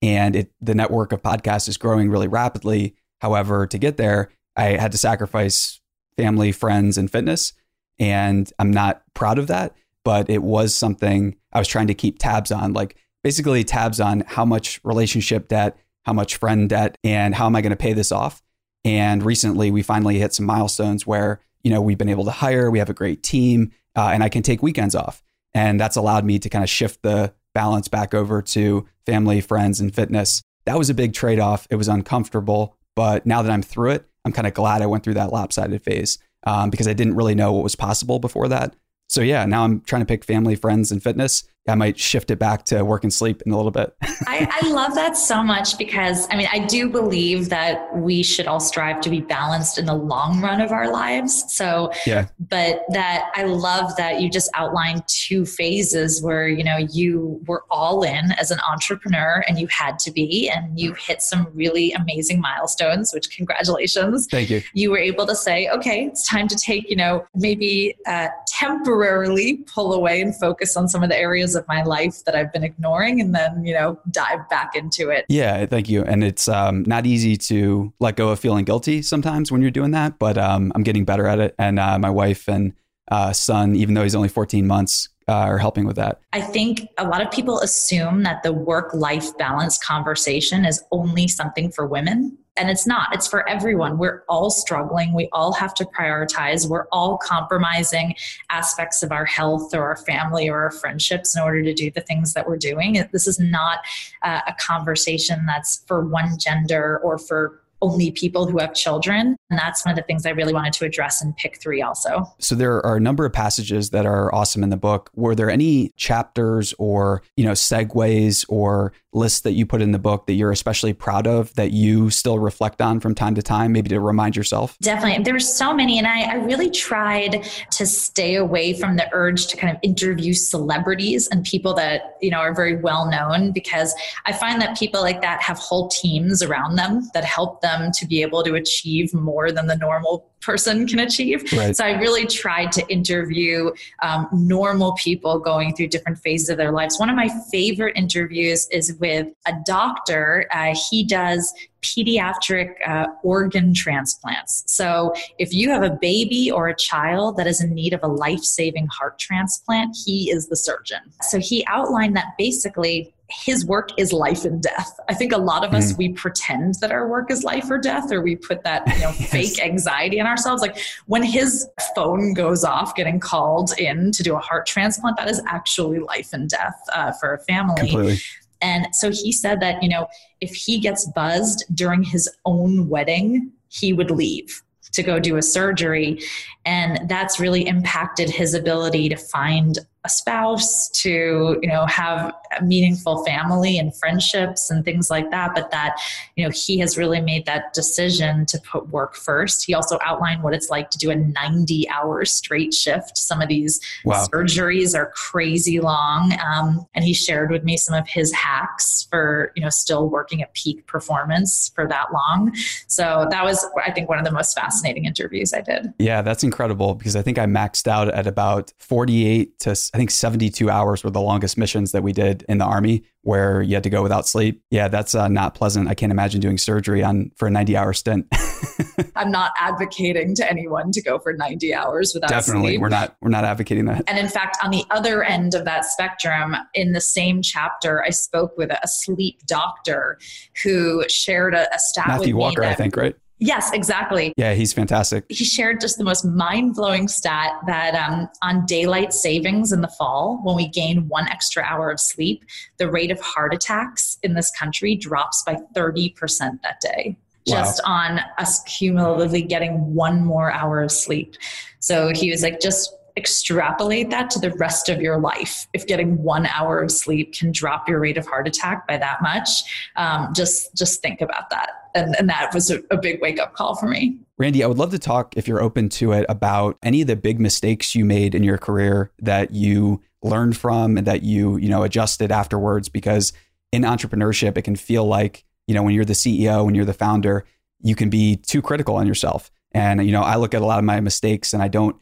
and 0.03 0.37
it, 0.37 0.53
the 0.61 0.75
network 0.75 1.13
of 1.13 1.23
podcasts 1.23 1.69
is 1.69 1.77
growing 1.77 2.11
really 2.11 2.29
rapidly. 2.29 2.95
However, 3.21 3.67
to 3.67 3.79
get 3.79 3.97
there, 3.97 4.31
I 4.57 4.77
had 4.77 4.93
to 4.93 4.99
sacrifice 4.99 5.81
family, 6.17 6.53
friends, 6.53 6.99
and 6.99 7.11
fitness. 7.11 7.53
And 7.99 8.51
I'm 8.59 8.71
not 8.71 9.03
proud 9.15 9.39
of 9.39 9.49
that, 9.49 9.75
but 10.05 10.31
it 10.31 10.43
was 10.43 10.75
something 10.75 11.37
I 11.53 11.59
was 11.59 11.69
trying 11.69 11.89
to 11.89 11.95
keep 11.95 12.19
tabs 12.19 12.51
on, 12.51 12.73
like 12.73 12.97
basically 13.23 13.65
tabs 13.65 14.01
on 14.01 14.25
how 14.27 14.45
much 14.45 14.81
relationship 14.85 15.49
debt, 15.49 15.77
how 16.05 16.13
much 16.13 16.37
friend 16.37 16.69
debt, 16.69 16.97
and 17.05 17.35
how 17.35 17.47
am 17.47 17.57
I 17.57 17.61
going 17.61 17.71
to 17.71 17.77
pay 17.77 17.93
this 17.93 18.13
off. 18.13 18.43
And 18.85 19.23
recently, 19.23 19.71
we 19.71 19.83
finally 19.83 20.19
hit 20.19 20.33
some 20.33 20.47
milestones 20.47 21.07
where 21.07 21.41
you 21.63 21.71
know 21.71 21.83
we've 21.83 21.99
been 21.99 22.09
able 22.09 22.25
to 22.25 22.31
hire, 22.31 22.71
we 22.71 22.79
have 22.79 22.89
a 22.89 22.95
great 22.95 23.23
team, 23.23 23.73
uh, 23.95 24.11
and 24.13 24.23
I 24.23 24.31
can 24.31 24.43
take 24.43 24.63
weekends 24.63 24.95
off. 24.95 25.23
And 25.55 25.81
that's 25.81 25.97
allowed 25.97 26.25
me 26.25 26.39
to 26.39 26.49
kind 26.49 26.63
of 26.63 26.71
shift 26.71 27.03
the 27.03 27.33
balance 27.55 27.89
back 27.89 28.15
over 28.15 28.41
to 28.43 28.87
family, 29.07 29.41
friends, 29.41 29.81
and 29.81 29.95
fitness. 29.95 30.43
That 30.67 30.79
was 30.79 30.91
a 30.91 30.95
big 30.95 31.13
trade 31.13 31.41
off. 31.41 31.67
It 31.71 31.77
was 31.77 31.89
uncomfortable. 31.89 32.77
But 32.95 33.27
now 33.27 33.43
that 33.43 33.51
I'm 33.51 33.63
through 33.63 33.91
it, 33.91 34.07
I'm 34.25 34.33
kind 34.33 34.47
of 34.47 34.55
glad 34.55 34.83
I 34.83 34.87
went 34.87 35.05
through 35.05 35.15
that 35.15 35.33
lopsided 35.33 35.83
phase 35.83 36.19
um, 36.45 36.71
because 36.71 36.87
I 36.87 36.93
didn't 36.93 37.17
really 37.17 37.35
know 37.35 37.53
what 37.53 37.65
was 37.65 37.77
possible 37.77 38.19
before 38.19 38.49
that. 38.49 38.77
So 39.09 39.23
yeah, 39.23 39.45
now 39.45 39.65
I'm 39.65 39.81
trying 39.81 40.03
to 40.03 40.07
pick 40.07 40.25
family, 40.25 40.55
friends, 40.55 40.93
and 40.93 41.03
fitness. 41.03 41.45
I 41.71 41.75
might 41.75 41.99
shift 41.99 42.31
it 42.31 42.39
back 42.39 42.65
to 42.67 42.85
work 42.85 43.05
and 43.05 43.13
sleep 43.13 43.43
in 43.47 43.53
a 43.53 43.57
little 43.57 43.71
bit. 43.71 43.95
I, 44.27 44.49
I, 44.63 44.69
love 44.69 44.95
that 44.95 45.17
so 45.17 45.43
much 45.43 45.79
because 45.79 46.27
I 46.31 46.37
mean, 46.37 46.49
I 46.53 46.61
do 46.61 46.89
believe 46.89 47.49
that 47.49 47.97
we 47.97 48.23
should 48.23 48.47
all 48.47 48.61
strive 48.61 49.01
to 49.03 49.11
be 49.11 49.21
balanced 49.21 49.79
in 49.79 49.87
the 49.87 49.95
long 49.95 50.41
run 50.41 50.61
of 50.61 50.73
our 50.73 50.93
lives. 50.93 51.45
So, 51.49 51.93
yeah. 52.07 52.29
But 52.39 52.83
that 52.91 53.31
I 53.35 53.45
love 53.45 53.97
that 53.97 54.21
you 54.21 54.31
just 54.31 54.51
outlined 54.55 55.07
two 55.09 55.47
phases 55.47 56.23
where, 56.23 56.49
you 56.49 56.65
know, 56.65 56.77
you 56.77 57.41
were 57.47 57.65
all 57.71 58.03
in 58.03 58.33
as 58.33 58.51
an 58.51 58.59
entrepreneur 58.71 59.45
and 59.49 59.59
you 59.59 59.67
had 59.69 59.99
to 60.01 60.11
be, 60.11 60.51
and 60.51 60.79
you 60.79 60.95
hit 60.95 61.23
some 61.23 61.49
really 61.55 61.93
amazing 61.93 62.41
milestones, 62.41 63.13
which 63.13 63.31
congratulations. 63.31 64.27
Thank 64.31 64.51
you. 64.51 64.63
You 64.75 64.91
were 64.91 64.99
able 64.99 65.27
to 65.27 65.35
say, 65.35 65.69
okay, 65.69 66.05
it's 66.05 66.29
time 66.29 66.49
to 66.49 66.57
take, 66.57 66.89
you 66.91 66.97
know, 66.97 67.27
maybe 67.35 67.97
uh, 68.07 68.29
temporarily 68.47 69.59
pull 69.67 69.93
away 69.93 70.21
and 70.21 70.37
focus 70.37 70.77
on 70.77 70.89
some 70.89 71.03
of 71.03 71.09
the 71.09 71.19
areas 71.19 71.55
of 71.55 71.60
of 71.61 71.69
my 71.69 71.83
life 71.83 72.25
that 72.25 72.35
I've 72.35 72.53
been 72.53 72.65
ignoring 72.65 73.21
and 73.21 73.35
then, 73.35 73.65
you 73.65 73.75
know, 73.75 74.01
dive 74.11 74.49
back 74.49 74.75
into 74.75 75.11
it. 75.11 75.27
Yeah, 75.29 75.67
thank 75.67 75.89
you. 75.89 76.03
And 76.03 76.25
it's 76.25 76.49
um, 76.49 76.83
not 76.87 77.07
easy 77.07 77.37
to 77.37 77.93
let 78.01 78.17
go 78.17 78.31
of 78.31 78.41
feeling 78.41 78.65
guilty 78.65 79.03
sometimes 79.03 79.53
when 79.53 79.63
you're 79.63 79.71
doing 79.71 79.93
that, 79.93 80.19
but 80.19 80.37
um, 80.37 80.73
I'm 80.75 80.83
getting 80.83 81.05
better 81.05 81.27
at 81.27 81.39
it. 81.39 81.55
And 81.59 81.79
uh, 81.79 81.99
my 81.99 82.11
wife 82.11 82.49
and 82.49 82.73
uh, 83.11 83.33
son, 83.33 83.77
even 83.77 83.95
though 83.95 84.03
he's 84.03 84.15
only 84.15 84.29
14 84.29 84.67
months, 84.67 85.09
uh, 85.29 85.33
are 85.33 85.59
helping 85.59 85.87
with 85.87 85.97
that. 85.97 86.21
I 86.33 86.41
think 86.41 86.89
a 86.99 87.07
lot 87.07 87.23
of 87.23 87.31
people 87.31 87.61
assume 87.61 88.25
that 88.25 88.43
the 88.43 88.53
work 88.53 88.93
life 88.93 89.37
balance 89.39 89.79
conversation 89.79 90.65
is 90.65 90.83
only 90.91 91.29
something 91.29 91.71
for 91.71 91.87
women. 91.87 92.37
And 92.61 92.69
it's 92.69 92.87
not, 92.87 93.09
it's 93.15 93.27
for 93.27 93.49
everyone. 93.49 93.97
We're 93.97 94.23
all 94.29 94.51
struggling. 94.51 95.15
We 95.15 95.31
all 95.33 95.55
have 95.55 95.73
to 95.77 95.87
prioritize. 95.87 96.69
We're 96.69 96.87
all 96.93 97.17
compromising 97.17 98.15
aspects 98.51 99.03
of 99.03 99.13
our 99.13 99.25
health 99.25 99.75
or 99.75 99.83
our 99.83 99.97
family 99.97 100.51
or 100.51 100.61
our 100.61 100.71
friendships 100.71 101.35
in 101.35 101.43
order 101.43 101.63
to 101.63 101.73
do 101.73 101.91
the 101.91 102.03
things 102.03 102.35
that 102.35 102.47
we're 102.47 102.59
doing. 102.59 103.03
This 103.13 103.27
is 103.27 103.41
not 103.41 103.79
uh, 104.23 104.43
a 104.47 104.53
conversation 104.61 105.47
that's 105.47 105.83
for 105.87 106.05
one 106.05 106.39
gender 106.39 107.01
or 107.03 107.17
for 107.17 107.63
only 107.83 108.11
people 108.11 108.47
who 108.47 108.59
have 108.59 108.75
children. 108.75 109.37
And 109.49 109.59
that's 109.59 109.87
one 109.87 109.93
of 109.93 109.97
the 109.97 110.03
things 110.03 110.27
I 110.27 110.31
really 110.31 110.53
wanted 110.53 110.75
to 110.75 110.85
address 110.85 111.23
in 111.23 111.33
pick 111.33 111.59
three 111.63 111.81
also. 111.81 112.31
So 112.39 112.55
there 112.55 112.85
are 112.85 112.97
a 112.97 113.01
number 113.01 113.25
of 113.25 113.33
passages 113.33 113.89
that 113.89 114.05
are 114.05 114.35
awesome 114.35 114.63
in 114.63 114.69
the 114.69 114.77
book. 114.77 115.11
Were 115.15 115.35
there 115.35 115.49
any 115.49 115.93
chapters 115.97 116.75
or, 116.79 117.23
you 117.39 117.45
know, 117.45 117.53
segues 117.53 118.45
or 118.51 118.93
lists 119.13 119.41
that 119.41 119.53
you 119.53 119.67
put 119.67 119.83
in 119.83 119.91
the 119.91 119.99
book 119.99 120.27
that 120.27 120.35
you're 120.35 120.53
especially 120.53 120.93
proud 120.93 121.27
of 121.27 121.53
that 121.55 121.73
you 121.73 122.11
still 122.11 122.39
reflect 122.39 122.81
on 122.81 123.01
from 123.01 123.15
time 123.15 123.35
to 123.35 123.43
time, 123.43 123.73
maybe 123.73 123.89
to 123.89 124.01
remind 124.01 124.37
yourself? 124.37 124.79
Definitely. 124.81 125.25
There 125.25 125.35
were 125.35 125.41
so 125.41 125.75
many. 125.75 125.99
And 125.99 126.07
I, 126.07 126.23
I 126.23 126.35
really 126.35 126.71
tried 126.71 127.45
to 127.73 127.87
stay 127.87 128.37
away 128.37 128.79
from 128.79 128.97
the 128.97 129.09
urge 129.13 129.49
to 129.49 129.57
kind 129.57 129.75
of 129.75 129.81
interview 129.83 130.33
celebrities 130.33 131.29
and 131.29 131.45
people 131.45 131.75
that, 131.75 132.17
you 132.21 132.31
know, 132.31 132.39
are 132.39 132.55
very 132.55 132.77
well 132.77 133.11
known 133.11 133.53
because 133.53 133.95
I 134.27 134.33
find 134.33 134.63
that 134.63 134.79
people 134.79 135.01
like 135.01 135.21
that 135.23 135.43
have 135.43 135.59
whole 135.59 135.89
teams 135.89 136.43
around 136.43 136.77
them 136.77 137.11
that 137.15 137.25
help 137.25 137.61
them 137.61 137.91
to 137.93 138.07
be 138.07 138.23
able 138.23 138.43
to 138.45 138.55
achieve 138.55 139.13
more 139.13 139.51
than 139.51 139.67
the 139.67 139.77
normal 139.77 140.30
person 140.41 140.87
can 140.87 141.01
achieve. 141.01 141.45
Right. 141.53 141.77
So 141.77 141.85
I 141.85 141.99
really 141.99 142.27
tried 142.27 142.73
to 142.73 142.87
interview 142.89 143.71
um, 144.03 144.29
normal 144.33 144.95
people 144.95 145.39
going 145.39 145.75
through 145.75 145.89
different 145.89 146.19
phases 146.19 146.49
of 146.49 146.57
their 146.57 146.73
lives. 146.73 146.99
One 146.99 147.11
of 147.11 147.17
my 147.17 147.29
favorite 147.51 147.97
interviews 147.97 148.69
is 148.71 148.95
with 148.95 149.29
a 149.47 149.53
doctor. 149.67 150.47
Uh, 150.53 150.75
he 150.91 151.05
does 151.05 151.53
pediatric 151.83 152.75
uh, 152.87 153.07
organ 153.23 153.73
transplants. 153.73 154.65
So 154.67 155.15
if 155.39 155.53
you 155.53 155.71
have 155.71 155.83
a 155.83 155.91
baby 155.91 156.51
or 156.51 156.69
a 156.69 156.77
child 156.77 157.37
that 157.39 157.47
is 157.47 157.63
in 157.63 157.75
need 157.75 157.93
of 157.93 158.01
a 158.03 158.07
life 158.07 158.43
saving 158.43 158.87
heart 158.89 159.19
transplant, 159.19 159.97
he 160.05 160.31
is 160.31 160.49
the 160.49 160.57
surgeon. 160.57 161.01
So 161.23 161.39
he 161.39 161.65
outlined 161.67 162.17
that 162.17 162.35
basically 162.37 163.15
his 163.31 163.65
work 163.65 163.91
is 163.99 164.13
life 164.13 164.45
and 164.45 164.63
death. 164.63 164.99
I 165.09 165.15
think 165.15 165.33
a 165.33 165.39
lot 165.39 165.65
of 165.65 165.73
us 165.73 165.93
mm. 165.93 165.99
we 165.99 166.09
pretend 166.11 166.75
that 166.81 166.91
our 166.91 167.09
work 167.09 167.31
is 167.31 167.45
life 167.45 167.71
or 167.71 167.79
death, 167.79 168.13
or 168.13 168.21
we 168.21 168.37
put 168.37 168.63
that 168.65 168.87
you 168.87 169.03
know 169.03 169.11
yes. 169.19 169.31
fake 169.31 169.63
anxiety 169.63 170.19
in 170.19 170.27
ourselves. 170.27 170.63
Like 170.63 170.79
when 171.07 171.23
his 171.23 171.69
phone 171.95 172.35
goes 172.35 172.65
off, 172.65 172.95
getting 172.95 173.21
called 173.21 173.73
in 173.79 174.13
to 174.13 174.23
do 174.23 174.35
a 174.35 174.39
heart 174.39 174.67
transplant, 174.67 175.17
that 175.17 175.29
is 175.29 175.41
actually 175.47 175.99
life 175.99 176.33
and 176.33 176.49
death 176.49 176.81
uh, 176.93 177.13
for 177.13 177.35
a 177.35 177.39
family. 177.41 177.77
Completely. 177.77 178.19
And 178.63 178.89
so 178.93 179.11
he 179.11 179.33
said 179.33 179.61
that 179.61 179.83
you 179.83 179.89
know 179.89 180.07
if 180.41 180.55
he 180.55 180.79
gets 180.79 181.07
buzzed 181.15 181.65
during 181.75 182.03
his 182.03 182.29
own 182.45 182.89
wedding, 182.89 183.53
he 183.69 183.93
would 183.93 184.11
leave 184.11 184.63
to 184.93 185.03
go 185.03 185.21
do 185.21 185.37
a 185.37 185.43
surgery. 185.43 186.21
And 186.65 187.09
that's 187.09 187.39
really 187.39 187.67
impacted 187.67 188.29
his 188.29 188.55
ability 188.55 189.09
to 189.09 189.17
find 189.17 189.79
a 190.05 190.09
spouse 190.09 190.89
to 191.03 191.59
you 191.63 191.69
know 191.69 191.87
have 191.87 192.35
meaningful 192.63 193.25
family 193.25 193.79
and 193.79 193.95
friendships 193.97 194.71
and 194.71 194.85
things 194.85 195.11
like 195.11 195.31
that 195.31 195.55
but 195.55 195.71
that 195.71 195.97
you 196.37 196.45
know 196.45 196.51
he 196.51 196.79
has 196.79 196.97
really 196.97 197.21
made 197.21 197.47
that 197.47 197.73
decision 197.73 198.47
to 198.47 198.59
put 198.61 198.89
work 198.91 199.15
first. 199.15 199.65
He 199.65 199.75
also 199.75 199.99
outlined 200.03 200.43
what 200.43 200.55
it's 200.55 200.71
like 200.71 200.91
to 200.91 200.99
do 200.99 201.11
a 201.11 201.17
90 201.17 201.89
hour 201.89 202.25
straight 202.25 202.75
shift. 202.75 203.17
Some 203.17 203.41
of 203.41 203.49
these 203.49 203.81
wow. 204.05 204.27
surgeries 204.33 204.97
are 204.97 205.13
crazy 205.15 205.81
long. 205.81 206.37
Um, 206.45 206.87
and 206.95 207.05
he 207.05 207.15
shared 207.15 207.51
with 207.51 207.65
me 207.65 207.77
some 207.77 207.95
of 207.95 208.09
his 208.09 208.33
hacks 208.33 209.07
for 209.11 209.53
you 209.57 209.63
know 209.63 209.71
still 209.71 210.09
working 210.09 210.43
at 210.43 210.53
peak 210.55 210.87
performance 210.87 211.71
for 211.75 211.87
that 211.89 212.13
long. 212.13 212.55
So 212.87 213.27
that 213.31 213.45
was 213.45 213.67
i 213.85 213.91
think 213.91 214.09
one 214.09 214.19
of 214.19 214.25
the 214.25 214.33
most 214.33 214.59
fascinating 214.59 215.05
interviews 215.05 215.53
i 215.53 215.61
did. 215.61 215.93
Yeah 215.99 216.23
that's 216.23 216.45
incredible 216.45 216.95
because 216.95 217.17
i 217.17 217.23
think 217.23 217.39
i 217.39 217.47
maxed 217.47 217.87
out 217.87 218.09
at 218.09 218.27
about 218.27 218.73
48 218.79 219.59
to 219.61 219.71
I 219.71 219.99
think 219.99 220.11
72 220.11 220.69
hours 220.71 221.05
were 221.05 221.11
the 221.11 221.21
longest 221.21 221.57
missions 221.57 221.93
that 221.93 222.03
we 222.03 222.13
did 222.13 222.40
in 222.49 222.59
the 222.59 222.65
army 222.65 223.05
where 223.23 223.61
you 223.61 223.75
had 223.75 223.83
to 223.83 223.91
go 223.91 224.03
without 224.03 224.27
sleep. 224.27 224.63
Yeah, 224.71 224.89
that's 224.89 225.15
uh, 225.15 225.29
not 225.29 225.55
pleasant. 225.55 225.89
I 225.89 225.95
can't 225.95 226.11
imagine 226.11 226.41
doing 226.41 226.59
surgery 226.59 227.03
on 227.03 227.31
for 227.37 227.49
a 227.49 227.51
90 227.51 227.77
hour 227.77 227.93
stint. 227.93 228.27
I'm 229.17 229.31
not 229.31 229.53
advocating 229.59 230.35
to 230.37 230.51
anyone 230.51 230.91
to 230.93 231.03
go 231.03 231.19
for 231.19 231.33
90 231.33 231.75
hours 231.75 232.13
without 232.15 232.31
sleep. 232.31 232.39
Definitely. 232.39 232.69
Sleep. 232.71 232.81
We're 232.81 232.89
not 232.89 233.17
we're 233.21 233.31
not 233.31 233.45
advocating 233.45 233.85
that. 233.87 234.05
And 234.07 234.19
in 234.19 234.29
fact, 234.29 234.59
on 234.63 234.71
the 234.71 234.85
other 234.91 235.23
end 235.23 235.55
of 235.55 235.65
that 235.65 235.85
spectrum, 235.85 236.57
in 236.75 236.93
the 236.93 237.01
same 237.01 237.43
chapter, 237.43 238.03
I 238.03 238.11
spoke 238.11 238.57
with 238.57 238.71
a 238.71 238.89
sleep 238.89 239.41
doctor 239.47 240.19
who 240.63 241.05
shared 241.09 241.55
a, 241.55 241.73
a 241.75 241.79
stat 241.79 242.09
Matthew 242.09 242.37
Walker, 242.37 242.65
I 242.65 242.75
think, 242.75 242.97
right? 242.97 243.17
Yes, 243.41 243.73
exactly. 243.73 244.35
Yeah, 244.37 244.53
he's 244.53 244.75
fantastic. 244.75 245.25
He 245.31 245.45
shared 245.45 245.81
just 245.81 245.97
the 245.97 246.05
most 246.05 246.27
mind 246.27 246.75
blowing 246.75 247.09
stat 247.09 247.53
that 247.67 247.95
um, 247.95 248.29
on 248.43 248.67
daylight 248.67 249.15
savings 249.15 249.73
in 249.73 249.81
the 249.81 249.89
fall, 249.89 250.41
when 250.43 250.57
we 250.57 250.69
gain 250.69 251.09
one 251.09 251.27
extra 251.27 251.63
hour 251.63 251.91
of 251.91 251.99
sleep, 251.99 252.45
the 252.77 252.91
rate 252.91 253.11
of 253.11 253.19
heart 253.21 253.55
attacks 253.55 254.19
in 254.23 254.35
this 254.35 254.51
country 254.51 254.95
drops 254.95 255.43
by 255.43 255.57
30% 255.75 256.61
that 256.63 256.81
day. 256.83 257.17
Wow. 257.47 257.55
Just 257.57 257.81
on 257.87 258.21
us 258.37 258.63
cumulatively 258.65 259.41
getting 259.43 259.95
one 259.95 260.23
more 260.23 260.53
hour 260.53 260.83
of 260.83 260.93
sleep. 260.93 261.37
So 261.79 262.13
he 262.15 262.31
was 262.31 262.43
like, 262.43 262.61
just 262.61 262.95
extrapolate 263.21 264.09
that 264.11 264.31
to 264.31 264.39
the 264.39 264.51
rest 264.53 264.89
of 264.89 265.01
your 265.01 265.19
life. 265.19 265.67
If 265.75 265.87
getting 265.87 266.23
one 266.23 266.47
hour 266.47 266.81
of 266.81 266.91
sleep 266.91 267.35
can 267.35 267.53
drop 267.53 267.89
your 267.89 268.01
rate 268.01 268.17
of 268.17 268.27
heart 268.27 268.49
attack 268.49 268.89
by 268.89 268.97
that 268.97 269.21
much, 269.21 269.63
um, 269.97 270.33
just 270.35 270.75
just 270.75 271.03
think 271.03 271.21
about 271.21 271.51
that. 271.51 271.71
And, 271.95 272.17
and 272.19 272.29
that 272.31 272.55
was 272.55 272.71
a, 272.71 272.81
a 272.91 272.97
big 272.97 273.21
wake 273.21 273.39
up 273.39 273.55
call 273.55 273.77
for 273.77 273.87
me. 273.87 274.19
Randi, 274.39 274.65
I 274.65 274.67
would 274.67 274.79
love 274.79 274.93
to 274.93 274.99
talk, 274.99 275.37
if 275.37 275.47
you're 275.47 275.63
open 275.63 275.89
to 275.91 276.13
it, 276.13 276.25
about 276.29 276.79
any 276.83 277.03
of 277.03 277.09
the 277.09 277.17
big 277.17 277.41
mistakes 277.41 277.95
you 277.95 278.05
made 278.05 278.35
in 278.35 278.43
your 278.43 278.59
career 278.59 279.11
that 279.19 279.51
you 279.51 280.01
learned 280.23 280.57
from 280.57 280.97
and 280.97 281.07
that 281.07 281.23
you 281.23 281.57
you 281.59 281.69
know 281.69 281.83
adjusted 281.83 282.33
afterwards. 282.33 282.89
Because 282.89 283.33
in 283.71 283.83
entrepreneurship, 283.83 284.57
it 284.57 284.63
can 284.63 284.77
feel 284.77 285.05
like 285.05 285.45
you 285.67 285.75
know 285.75 285.83
when 285.83 285.95
you're 285.95 286.05
the 286.05 286.15
CEO, 286.15 286.65
when 286.65 286.75
you're 286.75 286.85
the 286.85 286.95
founder, 286.95 287.45
you 287.83 287.95
can 287.95 288.11
be 288.11 288.37
too 288.37 288.63
critical 288.63 288.97
on 288.97 289.07
yourself. 289.07 289.51
And 289.73 290.05
you 290.05 290.13
know, 290.13 290.23
I 290.23 290.37
look 290.37 290.55
at 290.55 290.63
a 290.63 290.67
lot 290.67 290.79
of 290.79 290.85
my 290.85 291.01
mistakes 291.01 291.53
and 291.53 291.63
I 291.63 291.69
don't 291.69 291.97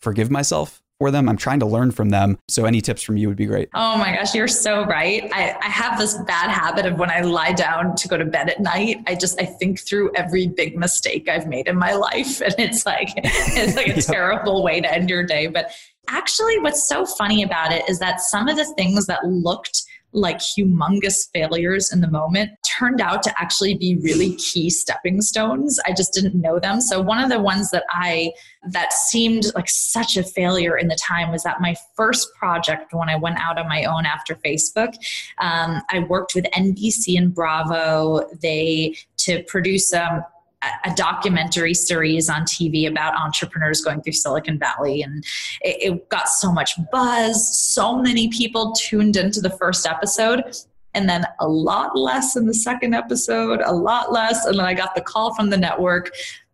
forgive 0.00 0.30
myself 0.30 0.82
for 0.98 1.10
them. 1.10 1.28
I'm 1.28 1.36
trying 1.36 1.60
to 1.60 1.66
learn 1.66 1.92
from 1.92 2.10
them. 2.10 2.38
So 2.48 2.64
any 2.64 2.80
tips 2.80 3.02
from 3.02 3.16
you 3.16 3.28
would 3.28 3.36
be 3.36 3.46
great. 3.46 3.68
Oh 3.74 3.96
my 3.96 4.16
gosh, 4.16 4.34
you're 4.34 4.48
so 4.48 4.84
right. 4.84 5.28
I, 5.32 5.56
I 5.62 5.68
have 5.68 5.98
this 5.98 6.18
bad 6.26 6.50
habit 6.50 6.86
of 6.86 6.98
when 6.98 7.10
I 7.10 7.20
lie 7.20 7.52
down 7.52 7.94
to 7.96 8.08
go 8.08 8.16
to 8.16 8.24
bed 8.24 8.50
at 8.50 8.60
night, 8.60 8.98
I 9.06 9.14
just 9.14 9.40
I 9.40 9.44
think 9.44 9.80
through 9.80 10.10
every 10.16 10.48
big 10.48 10.76
mistake 10.76 11.28
I've 11.28 11.46
made 11.46 11.68
in 11.68 11.76
my 11.76 11.92
life. 11.94 12.40
And 12.40 12.54
it's 12.58 12.84
like 12.84 13.10
it's 13.16 13.76
like 13.76 13.86
a 13.86 13.90
yep. 13.94 14.04
terrible 14.04 14.64
way 14.64 14.80
to 14.80 14.92
end 14.92 15.08
your 15.08 15.24
day. 15.24 15.46
But 15.46 15.70
actually 16.08 16.58
what's 16.58 16.88
so 16.88 17.06
funny 17.06 17.42
about 17.42 17.72
it 17.72 17.88
is 17.88 17.98
that 18.00 18.20
some 18.20 18.48
of 18.48 18.56
the 18.56 18.64
things 18.76 19.06
that 19.06 19.24
looked 19.24 19.82
like 20.12 20.38
humongous 20.38 21.30
failures 21.32 21.92
in 21.92 22.00
the 22.00 22.10
moment 22.10 22.50
turned 22.78 23.00
out 23.00 23.22
to 23.22 23.40
actually 23.40 23.74
be 23.74 23.96
really 23.96 24.34
key 24.36 24.70
stepping 24.70 25.20
stones. 25.20 25.78
I 25.86 25.92
just 25.92 26.12
didn't 26.12 26.34
know 26.34 26.58
them. 26.58 26.80
So 26.80 27.00
one 27.00 27.22
of 27.22 27.28
the 27.28 27.40
ones 27.40 27.70
that 27.70 27.84
I 27.90 28.32
that 28.70 28.92
seemed 28.92 29.44
like 29.54 29.68
such 29.68 30.16
a 30.16 30.22
failure 30.22 30.76
in 30.78 30.88
the 30.88 30.96
time 30.96 31.30
was 31.30 31.42
that 31.42 31.60
my 31.60 31.76
first 31.94 32.34
project 32.34 32.92
when 32.92 33.08
I 33.08 33.16
went 33.16 33.38
out 33.38 33.58
on 33.58 33.68
my 33.68 33.84
own 33.84 34.06
after 34.06 34.34
Facebook, 34.34 34.94
um, 35.38 35.82
I 35.90 36.00
worked 36.08 36.34
with 36.34 36.44
NBC 36.56 37.18
and 37.18 37.34
Bravo. 37.34 38.28
They 38.40 38.96
to 39.18 39.42
produce 39.44 39.92
um, 39.92 40.22
a 40.62 40.92
documentary 40.94 41.74
series 41.74 42.28
on 42.28 42.42
TV 42.42 42.88
about 42.88 43.14
entrepreneurs 43.14 43.80
going 43.80 44.02
through 44.02 44.14
Silicon 44.14 44.58
Valley. 44.58 45.02
And 45.02 45.24
it, 45.60 45.92
it, 45.92 46.08
got 46.08 46.28
so 46.28 46.50
much 46.50 46.72
buzz. 46.90 47.56
So 47.56 47.96
many 47.96 48.28
people 48.28 48.72
tuned 48.72 49.16
into 49.16 49.40
the 49.40 49.50
first 49.50 49.86
episode. 49.86 50.42
And 50.94 51.08
then 51.08 51.24
a 51.38 51.48
lot 51.48 51.96
less 51.96 52.34
in 52.34 52.46
the 52.46 52.54
second 52.54 52.94
episode, 52.94 53.60
a 53.64 53.72
lot 53.72 54.12
less. 54.12 54.46
And 54.46 54.58
then 54.58 54.66
I 54.66 54.74
got 54.74 54.94
the 54.94 55.00
call 55.00 55.34
from 55.34 55.50
the 55.50 55.56
network 55.56 56.10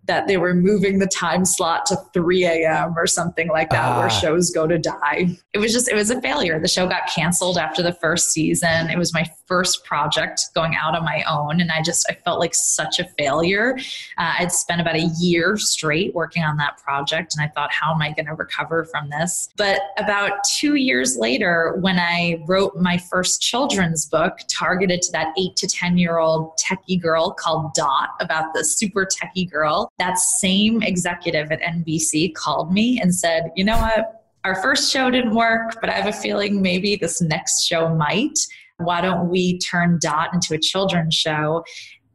that 0.06 0.26
they 0.26 0.36
were 0.36 0.54
moving 0.54 0.98
the 0.98 1.06
time 1.06 1.44
slot 1.44 1.86
to 1.86 1.96
3 2.12 2.44
a.m. 2.44 2.94
or 2.96 3.06
something 3.06 3.48
like 3.48 3.70
that, 3.70 3.92
ah. 3.92 3.98
where 3.98 4.10
shows 4.10 4.50
go 4.50 4.66
to 4.66 4.78
die. 4.78 5.36
It 5.52 5.58
was 5.58 5.72
just, 5.72 5.88
it 5.88 5.94
was 5.94 6.10
a 6.10 6.20
failure. 6.20 6.60
The 6.60 6.68
show 6.68 6.86
got 6.86 7.02
canceled 7.14 7.58
after 7.58 7.82
the 7.82 7.92
first 7.92 8.30
season. 8.30 8.90
It 8.90 8.98
was 8.98 9.14
my 9.14 9.24
first 9.46 9.84
project 9.84 10.42
going 10.54 10.74
out 10.76 10.96
on 10.96 11.04
my 11.04 11.24
own. 11.28 11.60
And 11.60 11.70
I 11.70 11.82
just, 11.82 12.06
I 12.10 12.14
felt 12.24 12.40
like 12.40 12.54
such 12.54 12.98
a 12.98 13.04
failure. 13.18 13.76
Uh, 14.18 14.34
I'd 14.38 14.52
spent 14.52 14.80
about 14.80 14.96
a 14.96 15.10
year 15.18 15.56
straight 15.56 16.14
working 16.14 16.42
on 16.42 16.56
that 16.58 16.78
project. 16.78 17.34
And 17.36 17.44
I 17.44 17.52
thought, 17.54 17.72
how 17.72 17.94
am 17.94 18.02
I 18.02 18.12
going 18.12 18.26
to 18.26 18.34
recover 18.34 18.84
from 18.84 19.08
this? 19.10 19.48
But 19.56 19.80
about 19.98 20.32
two 20.58 20.74
years 20.74 21.16
later, 21.16 21.76
when 21.80 21.98
I 21.98 22.42
wrote 22.46 22.76
my 22.76 22.98
first 22.98 23.40
children's 23.40 24.06
book 24.06 24.38
targeted 24.48 25.02
to 25.02 25.12
that 25.12 25.34
eight 25.38 25.56
to 25.56 25.66
10 25.66 25.98
year 25.98 26.18
old 26.18 26.52
techie 26.58 27.00
girl 27.00 27.30
called 27.32 27.74
Dot 27.74 28.10
about 28.20 28.52
the 28.54 28.64
super 28.64 29.06
techie 29.06 29.50
girl, 29.50 29.90
that 29.98 30.18
same 30.18 30.82
executive 30.82 31.52
at 31.52 31.60
NBC 31.60 32.34
called 32.34 32.72
me 32.72 33.00
and 33.00 33.14
said, 33.14 33.50
you 33.54 33.64
know 33.64 33.78
what? 33.78 34.24
Our 34.44 34.60
first 34.60 34.92
show 34.92 35.10
didn't 35.10 35.34
work, 35.34 35.80
but 35.80 35.88
I 35.88 35.92
have 35.94 36.06
a 36.06 36.12
feeling 36.12 36.60
maybe 36.60 36.96
this 36.96 37.22
next 37.22 37.64
show 37.64 37.88
might 37.94 38.38
why 38.78 39.00
don't 39.00 39.28
we 39.28 39.58
turn 39.58 39.98
Dot 40.00 40.32
into 40.34 40.54
a 40.54 40.58
children's 40.58 41.14
show? 41.14 41.64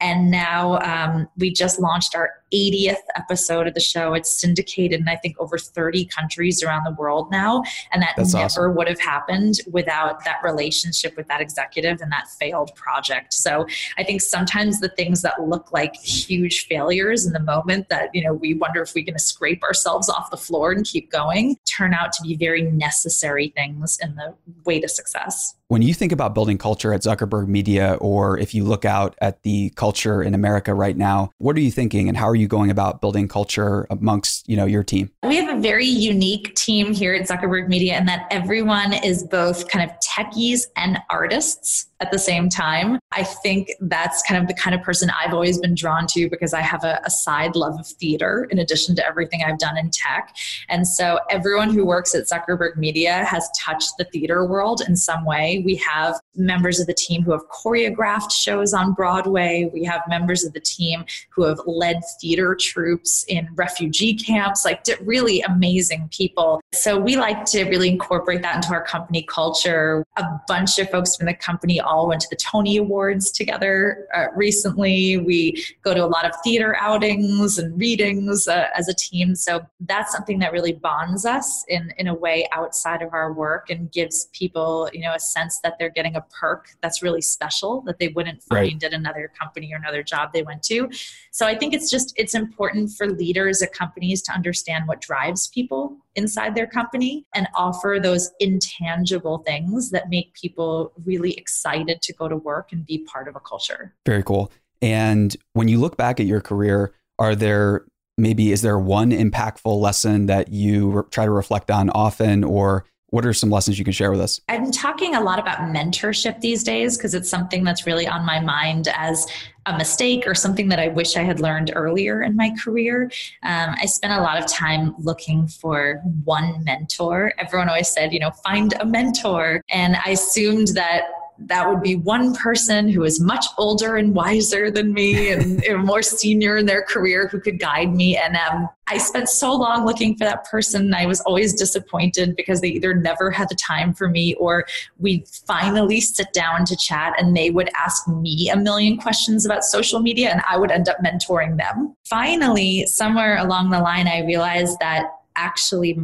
And 0.01 0.31
now 0.31 0.79
um, 0.79 1.27
we 1.37 1.51
just 1.51 1.79
launched 1.79 2.15
our 2.15 2.31
80th 2.53 3.01
episode 3.15 3.67
of 3.67 3.73
the 3.73 3.79
show. 3.79 4.13
It's 4.13 4.39
syndicated 4.39 4.99
in, 4.99 5.07
I 5.07 5.15
think, 5.15 5.39
over 5.39 5.57
30 5.57 6.05
countries 6.05 6.63
around 6.63 6.83
the 6.85 6.91
world 6.91 7.31
now. 7.31 7.63
And 7.91 8.01
that 8.01 8.13
That's 8.17 8.33
never 8.33 8.45
awesome. 8.45 8.75
would 8.75 8.87
have 8.87 8.99
happened 8.99 9.55
without 9.71 10.23
that 10.25 10.37
relationship 10.43 11.15
with 11.15 11.27
that 11.27 11.41
executive 11.41 12.01
and 12.01 12.11
that 12.11 12.27
failed 12.39 12.73
project. 12.75 13.33
So 13.33 13.67
I 13.97 14.03
think 14.03 14.21
sometimes 14.21 14.79
the 14.79 14.89
things 14.89 15.21
that 15.21 15.41
look 15.41 15.71
like 15.71 15.95
huge 15.95 16.67
failures 16.67 17.25
in 17.25 17.33
the 17.33 17.39
moment 17.39 17.89
that, 17.89 18.09
you 18.13 18.23
know, 18.23 18.33
we 18.33 18.53
wonder 18.53 18.81
if 18.81 18.93
we're 18.95 19.05
going 19.05 19.13
to 19.13 19.23
scrape 19.23 19.63
ourselves 19.63 20.09
off 20.09 20.31
the 20.31 20.37
floor 20.37 20.71
and 20.71 20.85
keep 20.85 21.11
going 21.11 21.57
turn 21.65 21.93
out 21.93 22.11
to 22.13 22.23
be 22.23 22.35
very 22.35 22.63
necessary 22.63 23.53
things 23.55 23.97
in 24.01 24.15
the 24.15 24.33
way 24.65 24.79
to 24.79 24.87
success. 24.87 25.55
When 25.67 25.81
you 25.81 25.93
think 25.93 26.11
about 26.11 26.33
building 26.33 26.57
culture 26.57 26.93
at 26.93 27.01
Zuckerberg 27.01 27.47
Media, 27.47 27.95
or 28.01 28.39
if 28.39 28.55
you 28.55 28.63
look 28.63 28.85
out 28.85 29.15
at 29.21 29.43
the 29.43 29.69
culture 29.71 30.23
in 30.23 30.33
America 30.33 30.73
right 30.73 30.97
now, 30.97 31.29
what 31.37 31.55
are 31.55 31.59
you 31.59 31.71
thinking 31.71 32.09
and 32.09 32.17
how 32.17 32.27
are 32.27 32.35
you 32.35 32.38
going 32.47 32.71
about 32.71 33.01
building 33.01 33.27
culture 33.27 33.85
amongst 33.89 34.47
you 34.47 34.55
know 34.55 34.65
your 34.65 34.83
team? 34.83 35.11
We 35.23 35.35
have 35.37 35.57
a 35.57 35.59
very 35.59 35.85
unique 35.85 36.55
team 36.55 36.93
here 36.93 37.13
at 37.13 37.27
Zuckerberg 37.27 37.67
Media 37.67 37.97
in 37.97 38.05
that 38.05 38.27
everyone 38.31 38.93
is 38.93 39.23
both 39.23 39.67
kind 39.67 39.89
of 39.89 39.95
techies 39.99 40.63
and 40.75 40.99
artists 41.09 41.88
at 42.01 42.11
the 42.11 42.19
same 42.19 42.49
time. 42.49 42.99
I 43.11 43.23
think 43.23 43.71
that's 43.81 44.21
kind 44.21 44.41
of 44.41 44.47
the 44.47 44.53
kind 44.53 44.75
of 44.75 44.81
person 44.81 45.09
I've 45.09 45.33
always 45.33 45.57
been 45.59 45.75
drawn 45.75 46.07
to 46.07 46.29
because 46.29 46.53
I 46.53 46.61
have 46.61 46.83
a, 46.83 47.01
a, 47.03 47.09
side 47.09 47.55
love 47.55 47.77
of 47.77 47.87
theater 47.87 48.47
in 48.49 48.59
addition 48.59 48.95
to 48.95 49.05
everything 49.05 49.43
I've 49.43 49.57
done 49.57 49.77
in 49.77 49.89
tech. 49.89 50.33
And 50.69 50.87
so 50.87 51.19
everyone 51.29 51.73
who 51.73 51.85
works 51.85 52.15
at 52.15 52.25
Zuckerberg 52.25 52.77
Media 52.77 53.25
has 53.25 53.49
touched 53.59 53.93
the 53.97 54.05
theater 54.05 54.45
world 54.45 54.81
in 54.87 54.95
some 54.95 55.25
way. 55.25 55.61
We 55.65 55.75
have 55.75 56.15
members 56.35 56.79
of 56.79 56.87
the 56.87 56.93
team 56.93 57.23
who 57.23 57.31
have 57.31 57.41
choreographed 57.49 58.31
shows 58.31 58.73
on 58.73 58.93
Broadway. 58.93 59.69
We 59.73 59.83
have 59.83 60.01
members 60.07 60.45
of 60.45 60.53
the 60.53 60.61
team 60.61 61.03
who 61.31 61.43
have 61.43 61.59
led 61.65 62.01
theater 62.21 62.55
troupes 62.55 63.25
in 63.27 63.49
refugee 63.55 64.13
camps, 64.13 64.63
like 64.63 64.85
really 65.01 65.41
amazing 65.41 66.09
people. 66.13 66.61
So 66.73 66.97
we 66.97 67.17
like 67.17 67.43
to 67.45 67.65
really 67.65 67.89
incorporate 67.89 68.41
that 68.43 68.55
into 68.55 68.69
our 68.69 68.85
company 68.85 69.23
culture. 69.23 70.05
A 70.17 70.23
bunch 70.47 70.79
of 70.79 70.89
folks 70.89 71.15
from 71.17 71.25
the 71.25 71.33
company 71.33 71.81
all 71.89 72.07
went 72.07 72.21
to 72.21 72.27
the 72.29 72.35
Tony 72.35 72.77
Awards 72.77 73.31
together 73.31 74.07
uh, 74.13 74.27
recently. 74.35 75.17
We 75.17 75.65
go 75.81 75.93
to 75.93 76.05
a 76.05 76.07
lot 76.07 76.25
of 76.25 76.31
theater 76.43 76.77
outings 76.79 77.57
and 77.57 77.77
readings 77.79 78.47
uh, 78.47 78.67
as 78.77 78.87
a 78.87 78.93
team. 78.93 79.35
So 79.35 79.61
that's 79.81 80.13
something 80.13 80.39
that 80.39 80.51
really 80.51 80.73
bonds 80.73 81.25
us 81.25 81.65
in, 81.67 81.91
in 81.97 82.07
a 82.07 82.13
way 82.13 82.47
outside 82.51 83.01
of 83.01 83.13
our 83.13 83.33
work 83.33 83.69
and 83.69 83.91
gives 83.91 84.29
people, 84.33 84.89
you 84.93 85.01
know, 85.01 85.13
a 85.13 85.19
sense 85.19 85.59
that 85.63 85.77
they're 85.79 85.89
getting 85.89 86.15
a 86.15 86.21
perk 86.39 86.67
that's 86.81 87.01
really 87.01 87.21
special 87.21 87.81
that 87.81 87.97
they 87.99 88.09
wouldn't 88.09 88.43
find 88.43 88.81
right. 88.81 88.83
at 88.83 88.93
another 88.93 89.31
company 89.39 89.73
or 89.73 89.77
another 89.77 90.03
job 90.03 90.31
they 90.31 90.43
went 90.43 90.63
to. 90.63 90.89
So 91.31 91.45
I 91.45 91.55
think 91.55 91.73
it's 91.73 91.89
just 91.89 92.13
it's 92.15 92.35
important 92.35 92.91
for 92.91 93.07
leaders 93.07 93.61
at 93.61 93.73
companies 93.73 94.21
to 94.23 94.31
understand 94.31 94.87
what 94.87 95.01
drives 95.01 95.47
people 95.47 95.97
inside 96.15 96.55
their 96.55 96.67
company 96.67 97.25
and 97.33 97.47
offer 97.55 97.99
those 98.01 98.31
intangible 98.39 99.39
things 99.39 99.91
that 99.91 100.09
make 100.09 100.33
people 100.33 100.91
really 101.05 101.33
excited 101.33 102.01
to 102.01 102.13
go 102.13 102.27
to 102.27 102.35
work 102.35 102.71
and 102.71 102.85
be 102.85 102.99
part 102.99 103.27
of 103.27 103.35
a 103.35 103.39
culture. 103.39 103.95
Very 104.05 104.23
cool. 104.23 104.51
And 104.81 105.35
when 105.53 105.67
you 105.67 105.79
look 105.79 105.97
back 105.97 106.19
at 106.19 106.25
your 106.25 106.41
career, 106.41 106.93
are 107.17 107.35
there 107.35 107.85
maybe 108.17 108.51
is 108.51 108.61
there 108.61 108.77
one 108.77 109.11
impactful 109.11 109.79
lesson 109.79 110.25
that 110.25 110.49
you 110.49 110.89
re- 110.89 111.03
try 111.09 111.25
to 111.25 111.31
reflect 111.31 111.71
on 111.71 111.89
often 111.91 112.43
or 112.43 112.85
what 113.11 113.25
are 113.25 113.33
some 113.33 113.49
lessons 113.49 113.79
you 113.79 113.85
can 113.85 113.93
share 113.93 114.11
with 114.11 114.21
us? 114.21 114.39
I'm 114.49 114.71
talking 114.71 115.15
a 115.15 115.21
lot 115.21 115.39
about 115.39 115.59
mentorship 115.59 116.41
these 116.41 116.63
days 116.63 116.97
because 116.97 117.13
it's 117.13 117.29
something 117.29 117.63
that's 117.63 117.85
really 117.85 118.07
on 118.07 118.25
my 118.25 118.39
mind 118.39 118.87
as 118.93 119.27
a 119.65 119.77
mistake 119.77 120.25
or 120.25 120.33
something 120.33 120.69
that 120.69 120.79
I 120.79 120.87
wish 120.87 121.15
I 121.17 121.23
had 121.23 121.39
learned 121.39 121.71
earlier 121.75 122.23
in 122.23 122.35
my 122.35 122.51
career. 122.63 123.11
Um, 123.43 123.75
I 123.81 123.85
spent 123.85 124.13
a 124.13 124.21
lot 124.21 124.37
of 124.37 124.47
time 124.47 124.95
looking 124.97 125.47
for 125.47 126.01
one 126.23 126.63
mentor. 126.63 127.33
Everyone 127.37 127.69
always 127.69 127.89
said, 127.89 128.13
you 128.13 128.19
know, 128.19 128.31
find 128.31 128.73
a 128.79 128.85
mentor. 128.85 129.61
And 129.69 129.95
I 130.05 130.11
assumed 130.11 130.69
that 130.69 131.03
that 131.45 131.69
would 131.69 131.81
be 131.81 131.95
one 131.95 132.35
person 132.35 132.89
who 132.89 133.03
is 133.03 133.19
much 133.19 133.45
older 133.57 133.95
and 133.95 134.13
wiser 134.13 134.69
than 134.69 134.93
me 134.93 135.31
and 135.31 135.63
more 135.85 136.01
senior 136.01 136.57
in 136.57 136.65
their 136.65 136.81
career 136.81 137.27
who 137.27 137.39
could 137.39 137.59
guide 137.59 137.93
me. 137.93 138.17
And 138.17 138.35
um, 138.35 138.69
I 138.87 138.97
spent 138.97 139.29
so 139.29 139.55
long 139.55 139.85
looking 139.85 140.15
for 140.15 140.25
that 140.25 140.45
person. 140.45 140.93
I 140.93 141.05
was 141.05 141.21
always 141.21 141.53
disappointed 141.53 142.35
because 142.35 142.61
they 142.61 142.69
either 142.69 142.93
never 142.93 143.31
had 143.31 143.49
the 143.49 143.55
time 143.55 143.93
for 143.93 144.09
me 144.09 144.33
or 144.35 144.65
we'd 144.97 145.27
finally 145.27 146.01
sit 146.01 146.33
down 146.33 146.65
to 146.65 146.75
chat 146.75 147.13
and 147.17 147.35
they 147.35 147.49
would 147.49 147.69
ask 147.75 148.07
me 148.07 148.49
a 148.49 148.57
million 148.57 148.97
questions 148.97 149.45
about 149.45 149.63
social 149.63 149.99
media 149.99 150.29
and 150.29 150.41
I 150.49 150.57
would 150.57 150.71
end 150.71 150.89
up 150.89 150.97
mentoring 151.03 151.57
them. 151.57 151.95
Finally, 152.05 152.85
somewhere 152.87 153.37
along 153.37 153.69
the 153.69 153.79
line, 153.79 154.07
I 154.07 154.25
realized 154.25 154.77
that 154.79 155.05
actually 155.35 155.99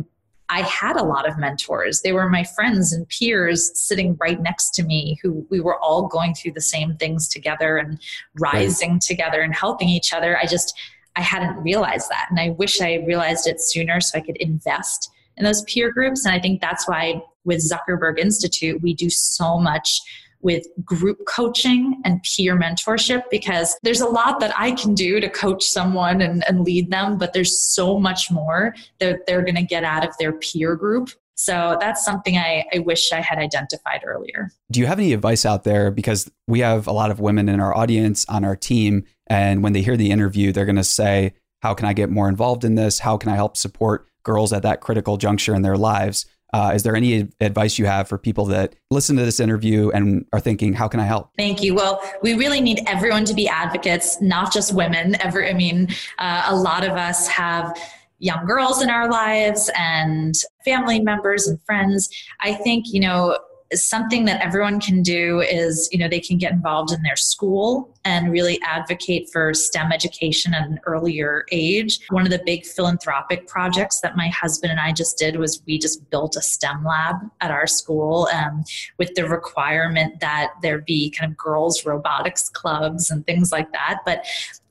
I 0.49 0.61
had 0.61 0.95
a 0.95 1.03
lot 1.03 1.27
of 1.27 1.37
mentors. 1.37 2.01
They 2.01 2.13
were 2.13 2.29
my 2.29 2.43
friends 2.43 2.93
and 2.93 3.07
peers 3.09 3.71
sitting 3.73 4.15
right 4.19 4.39
next 4.39 4.71
to 4.75 4.83
me 4.83 5.17
who 5.23 5.45
we 5.49 5.59
were 5.59 5.79
all 5.79 6.07
going 6.07 6.35
through 6.35 6.51
the 6.51 6.61
same 6.61 6.95
things 6.97 7.27
together 7.27 7.77
and 7.77 7.99
rising 8.39 8.93
right. 8.93 9.01
together 9.01 9.41
and 9.41 9.55
helping 9.55 9.89
each 9.89 10.13
other. 10.13 10.37
I 10.37 10.45
just, 10.45 10.77
I 11.15 11.21
hadn't 11.21 11.63
realized 11.63 12.09
that. 12.09 12.27
And 12.29 12.39
I 12.39 12.49
wish 12.49 12.79
I 12.79 13.03
realized 13.07 13.47
it 13.47 13.59
sooner 13.59 13.99
so 13.99 14.19
I 14.19 14.21
could 14.21 14.37
invest 14.37 15.09
in 15.37 15.45
those 15.45 15.63
peer 15.63 15.91
groups. 15.91 16.25
And 16.25 16.35
I 16.35 16.39
think 16.39 16.61
that's 16.61 16.87
why 16.87 17.21
with 17.43 17.67
Zuckerberg 17.67 18.19
Institute, 18.19 18.81
we 18.81 18.93
do 18.93 19.09
so 19.09 19.57
much 19.57 20.01
with 20.45 20.67
group 20.85 21.17
coaching 21.27 21.99
and 22.05 22.21
peer 22.21 22.55
mentorship 22.55 23.23
because 23.31 23.75
there's 23.81 23.99
a 23.99 24.07
lot 24.07 24.39
that 24.39 24.53
I 24.55 24.71
can 24.73 24.93
do 24.93 25.19
to 25.19 25.27
coach 25.27 25.63
someone 25.63 26.21
and, 26.21 26.47
and 26.47 26.61
lead 26.61 26.91
them, 26.91 27.17
but 27.17 27.33
there's 27.33 27.59
so 27.59 27.99
much 27.99 28.29
more 28.29 28.75
that 28.99 29.25
they're 29.25 29.41
going 29.41 29.55
to 29.55 29.63
get 29.63 29.83
out 29.83 30.07
of 30.07 30.15
their 30.19 30.33
peer 30.33 30.75
group. 30.75 31.09
So 31.33 31.77
that's 31.81 32.05
something 32.05 32.37
I, 32.37 32.63
I 32.73 32.79
wish 32.79 33.11
I 33.11 33.21
had 33.21 33.39
identified 33.39 34.03
earlier. 34.05 34.51
Do 34.71 34.79
you 34.79 34.85
have 34.85 34.99
any 34.99 35.13
advice 35.13 35.47
out 35.47 35.63
there? 35.63 35.89
Because 35.89 36.31
we 36.47 36.59
have 36.59 36.85
a 36.85 36.93
lot 36.93 37.09
of 37.09 37.19
women 37.19 37.49
in 37.49 37.59
our 37.59 37.75
audience 37.75 38.23
on 38.29 38.45
our 38.45 38.55
team. 38.55 39.03
And 39.25 39.63
when 39.63 39.73
they 39.73 39.81
hear 39.81 39.97
the 39.97 40.11
interview, 40.11 40.51
they're 40.51 40.65
going 40.65 40.75
to 40.75 40.83
say, 40.83 41.33
How 41.63 41.73
can 41.73 41.87
I 41.87 41.93
get 41.93 42.11
more 42.11 42.29
involved 42.29 42.63
in 42.63 42.75
this? 42.75 42.99
How 42.99 43.17
can 43.17 43.31
I 43.31 43.35
help 43.35 43.57
support 43.57 44.07
girls 44.23 44.53
at 44.53 44.61
that 44.61 44.79
critical 44.79 45.17
juncture 45.17 45.55
in 45.55 45.63
their 45.63 45.75
lives? 45.75 46.27
Uh, 46.53 46.71
is 46.73 46.83
there 46.83 46.95
any 46.95 47.27
advice 47.41 47.77
you 47.77 47.85
have 47.85 48.07
for 48.07 48.17
people 48.17 48.45
that 48.45 48.75
listen 48.89 49.15
to 49.17 49.25
this 49.25 49.39
interview 49.39 49.89
and 49.89 50.25
are 50.31 50.39
thinking, 50.39 50.73
how 50.73 50.87
can 50.87 50.99
I 50.99 51.05
help? 51.05 51.31
Thank 51.37 51.61
you. 51.61 51.75
Well, 51.75 52.01
we 52.21 52.33
really 52.35 52.61
need 52.61 52.81
everyone 52.87 53.25
to 53.25 53.33
be 53.33 53.47
advocates, 53.47 54.21
not 54.21 54.53
just 54.53 54.73
women. 54.73 55.19
Ever, 55.21 55.45
I 55.45 55.53
mean, 55.53 55.89
uh, 56.17 56.45
a 56.47 56.55
lot 56.55 56.85
of 56.85 56.91
us 56.91 57.27
have 57.27 57.75
young 58.19 58.45
girls 58.45 58.81
in 58.81 58.89
our 58.89 59.09
lives 59.09 59.69
and 59.77 60.33
family 60.63 61.01
members 61.01 61.47
and 61.47 61.61
friends. 61.63 62.09
I 62.39 62.53
think, 62.53 62.85
you 62.87 63.01
know, 63.01 63.37
something 63.73 64.25
that 64.25 64.41
everyone 64.41 64.79
can 64.79 65.01
do 65.01 65.41
is 65.41 65.89
you 65.91 65.97
know 65.97 66.07
they 66.07 66.19
can 66.19 66.37
get 66.37 66.51
involved 66.51 66.91
in 66.91 67.01
their 67.01 67.15
school 67.15 67.94
and 68.05 68.31
really 68.31 68.61
advocate 68.61 69.29
for 69.31 69.53
stem 69.53 69.91
education 69.91 70.53
at 70.53 70.67
an 70.67 70.79
earlier 70.85 71.45
age. 71.51 71.99
One 72.09 72.23
of 72.23 72.31
the 72.31 72.41
big 72.45 72.65
philanthropic 72.65 73.47
projects 73.47 73.99
that 74.01 74.15
my 74.15 74.29
husband 74.29 74.71
and 74.71 74.79
i 74.79 74.91
just 74.91 75.17
did 75.17 75.37
was 75.37 75.61
we 75.65 75.77
just 75.77 76.09
built 76.09 76.35
a 76.35 76.41
stem 76.41 76.83
lab 76.85 77.15
at 77.41 77.51
our 77.51 77.67
school 77.67 78.27
um, 78.33 78.63
with 78.97 79.13
the 79.15 79.27
requirement 79.27 80.19
that 80.19 80.51
there 80.61 80.79
be 80.79 81.09
kind 81.09 81.31
of 81.31 81.37
girls 81.37 81.85
robotics 81.85 82.49
clubs 82.49 83.09
and 83.09 83.25
things 83.25 83.51
like 83.51 83.71
that. 83.71 83.99
But 84.05 84.25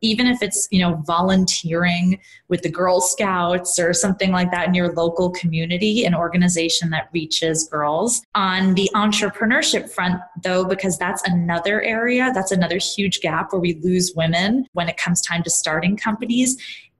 even 0.04 0.26
if 0.26 0.42
it's 0.42 0.68
you 0.70 0.80
know 0.80 1.02
volunteering 1.06 2.20
with 2.48 2.62
the 2.62 2.68
girl 2.68 3.00
scouts 3.00 3.78
or 3.78 3.92
something 3.92 4.30
like 4.30 4.50
that 4.50 4.68
in 4.68 4.74
your 4.74 4.92
local 4.92 5.30
community 5.30 6.04
an 6.04 6.14
organization 6.14 6.90
that 6.90 7.08
reaches 7.12 7.68
girls. 7.68 8.22
On 8.34 8.74
the 8.74 8.90
entrepreneurship 8.94 9.90
front 9.90 10.20
though 10.42 10.64
because 10.64 10.98
that's 10.98 11.22
another 11.26 11.82
area 11.82 12.30
that's 12.34 12.52
another 12.52 12.78
huge 12.78 13.20
gap 13.24 13.52
where 13.52 13.60
we 13.60 13.74
lose 13.82 14.12
women 14.14 14.66
when 14.72 14.88
it 14.88 14.96
comes 14.96 15.20
time 15.20 15.42
to 15.42 15.50
starting 15.50 15.96
companies 15.96 16.56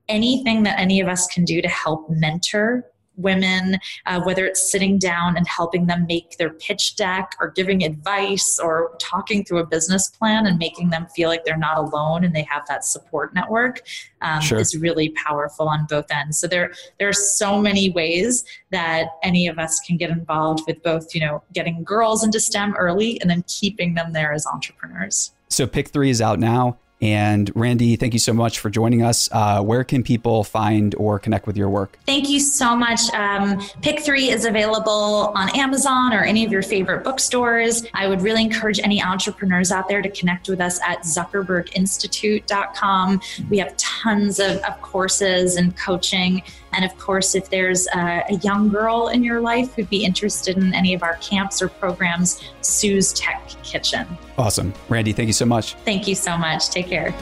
anything 0.07 0.63
that 0.63 0.79
any 0.79 0.99
of 0.99 1.07
us 1.07 1.27
can 1.27 1.43
do 1.43 1.61
to 1.61 1.67
help 1.67 2.09
mentor 2.09 2.85
women, 3.17 3.77
uh, 4.05 4.21
whether 4.21 4.45
it's 4.45 4.71
sitting 4.71 4.97
down 4.97 5.37
and 5.37 5.47
helping 5.47 5.85
them 5.85 6.05
make 6.07 6.37
their 6.37 6.49
pitch 6.49 6.95
deck 6.95 7.35
or 7.39 7.49
giving 7.49 7.83
advice 7.83 8.59
or 8.61 8.95
talking 8.99 9.43
through 9.43 9.59
a 9.59 9.65
business 9.65 10.09
plan 10.09 10.45
and 10.45 10.57
making 10.57 10.89
them 10.89 11.05
feel 11.15 11.29
like 11.29 11.45
they're 11.45 11.57
not 11.57 11.77
alone 11.77 12.23
and 12.23 12.35
they 12.35 12.43
have 12.43 12.67
that 12.67 12.83
support 12.83 13.33
network 13.33 13.81
um, 14.21 14.41
sure. 14.41 14.59
is 14.59 14.75
really 14.75 15.09
powerful 15.09 15.67
on 15.67 15.85
both 15.89 16.05
ends. 16.11 16.37
So 16.37 16.47
there, 16.47 16.73
there 16.99 17.07
are 17.07 17.13
so 17.13 17.61
many 17.61 17.89
ways 17.89 18.43
that 18.71 19.07
any 19.23 19.47
of 19.47 19.59
us 19.59 19.79
can 19.79 19.97
get 19.97 20.09
involved 20.09 20.63
with 20.67 20.81
both, 20.83 21.15
you 21.15 21.21
know, 21.21 21.43
getting 21.53 21.83
girls 21.83 22.23
into 22.23 22.39
STEM 22.39 22.75
early 22.77 23.19
and 23.21 23.29
then 23.29 23.43
keeping 23.47 23.93
them 23.93 24.13
there 24.13 24.33
as 24.33 24.45
entrepreneurs. 24.45 25.31
So 25.49 25.67
Pick 25.67 25.89
Three 25.89 26.09
is 26.09 26.21
out 26.21 26.39
now. 26.39 26.77
And 27.01 27.51
Randi, 27.55 27.97
thank 27.97 28.13
you 28.13 28.19
so 28.19 28.31
much 28.33 28.59
for 28.59 28.69
joining 28.69 29.03
us. 29.03 29.27
Uh, 29.31 29.61
where 29.61 29.83
can 29.83 30.01
people 30.01 30.45
find 30.45 30.95
or 30.95 31.19
connect 31.19 31.45
with 31.45 31.57
your 31.57 31.69
work? 31.69 31.99
Thank 32.05 32.29
you 32.29 32.39
so 32.39 32.73
much. 32.75 33.13
Um, 33.13 33.61
Pick 33.81 33.99
Three 33.99 34.29
is 34.29 34.45
available 34.45 35.33
on 35.35 35.53
Amazon 35.57 36.13
or 36.13 36.23
any 36.23 36.45
of 36.45 36.53
your 36.53 36.61
favorite 36.61 37.03
bookstores. 37.03 37.85
I 37.93 38.07
would 38.07 38.21
really 38.21 38.43
encourage 38.43 38.79
any 38.79 39.03
entrepreneurs 39.03 39.73
out 39.73 39.89
there 39.89 40.01
to 40.01 40.09
connect 40.09 40.47
with 40.47 40.61
us 40.61 40.79
at 40.81 41.01
zuckerberginstitute.com. 41.01 43.21
We 43.49 43.57
have 43.57 43.75
tons 43.75 43.94
of, 44.05 44.39
of 44.39 44.81
courses 44.81 45.55
and 45.55 45.75
coaching. 45.77 46.43
And 46.73 46.83
of 46.83 46.97
course, 46.97 47.35
if 47.35 47.49
there's 47.49 47.87
a, 47.87 48.23
a, 48.29 48.35
young 48.43 48.69
girl 48.69 49.07
in 49.07 49.23
your 49.23 49.39
life 49.39 49.73
who'd 49.73 49.89
be 49.89 50.03
interested 50.03 50.57
in 50.57 50.73
any 50.73 50.93
of 50.93 51.03
our 51.03 51.15
camps 51.15 51.61
or 51.61 51.69
programs, 51.69 52.43
Sue's 52.61 53.13
Tech 53.13 53.47
Kitchen. 53.63 54.05
Awesome. 54.37 54.73
Randi, 54.89 55.13
thank 55.13 55.27
you 55.27 55.33
so 55.33 55.45
much. 55.45 55.75
Thank 55.85 56.07
you 56.07 56.15
so 56.15 56.37
much. 56.37 56.69
Take 56.69 56.87
care. 56.87 57.13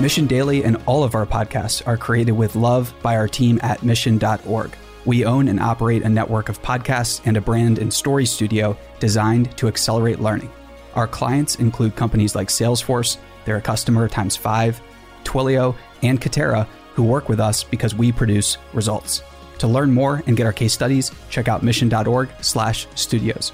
Mission 0.00 0.26
Daily 0.26 0.64
and 0.64 0.76
all 0.86 1.04
of 1.04 1.14
our 1.14 1.26
podcasts 1.26 1.86
are 1.86 1.96
created 1.96 2.32
with 2.32 2.56
love 2.56 2.92
by 3.02 3.16
our 3.16 3.28
team 3.28 3.60
at 3.62 3.82
mission.org. 3.82 4.76
We 5.04 5.24
own 5.24 5.48
and 5.48 5.60
operate 5.60 6.02
a 6.02 6.08
network 6.08 6.48
of 6.48 6.62
podcasts 6.62 7.20
and 7.24 7.36
a 7.36 7.40
brand 7.40 7.78
and 7.78 7.92
story 7.92 8.26
studio 8.26 8.76
designed 9.00 9.56
to 9.58 9.68
accelerate 9.68 10.20
learning. 10.20 10.50
Our 10.94 11.06
clients 11.06 11.56
include 11.56 11.96
companies 11.96 12.34
like 12.34 12.48
Salesforce, 12.48 13.16
they're 13.44 13.56
a 13.56 13.62
customer 13.62 14.08
times 14.08 14.36
five, 14.36 14.80
Twilio, 15.24 15.76
and 16.02 16.20
Katera, 16.20 16.66
who 16.94 17.02
work 17.02 17.28
with 17.28 17.40
us 17.40 17.64
because 17.64 17.94
we 17.94 18.12
produce 18.12 18.58
results. 18.72 19.22
To 19.58 19.68
learn 19.68 19.92
more 19.92 20.22
and 20.26 20.36
get 20.36 20.46
our 20.46 20.52
case 20.52 20.72
studies, 20.72 21.12
check 21.30 21.48
out 21.48 21.62
mission.org/studios. 21.62 23.52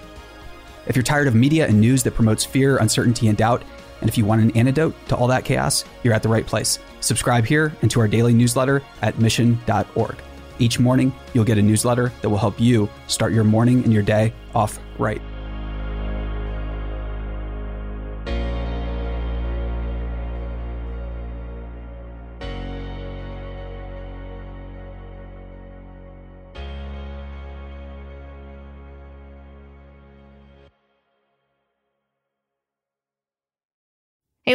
If 0.87 0.97
you're 0.97 1.03
tired 1.03 1.29
of 1.29 1.35
media 1.35 1.67
and 1.67 1.81
news 1.81 2.03
that 2.05 2.15
promotes 2.15 2.45
fear, 2.45 2.79
uncertainty, 2.79 3.29
and 3.29 3.37
doubt, 3.37 3.63
and 4.01 4.09
if 4.09 4.17
you 4.17 4.25
want 4.25 4.43
an 4.43 4.57
antidote 4.57 4.95
to 5.09 5.17
all 5.17 5.27
that 5.27 5.45
chaos, 5.45 5.85
you're 6.03 6.15
at 6.15 6.23
the 6.23 6.29
right 6.29 6.47
place. 6.47 6.79
Subscribe 7.01 7.45
here 7.45 7.75
and 7.83 7.91
to 7.91 8.01
our 8.01 8.09
daily 8.09 8.33
newsletter 8.33 8.83
at 9.03 9.19
mission.org. 9.19 10.17
Each 10.59 10.81
morning, 10.81 11.13
you'll 11.35 11.45
get 11.45 11.59
a 11.59 11.63
newsletter 11.63 12.13
that 12.23 12.29
will 12.29 12.39
help 12.39 12.59
you 12.59 12.89
start 13.07 13.33
your 13.33 13.45
morning 13.45 13.85
and 13.85 13.93
your 13.93 14.03
day 14.03 14.33
off 14.55 14.79
right. 14.99 15.21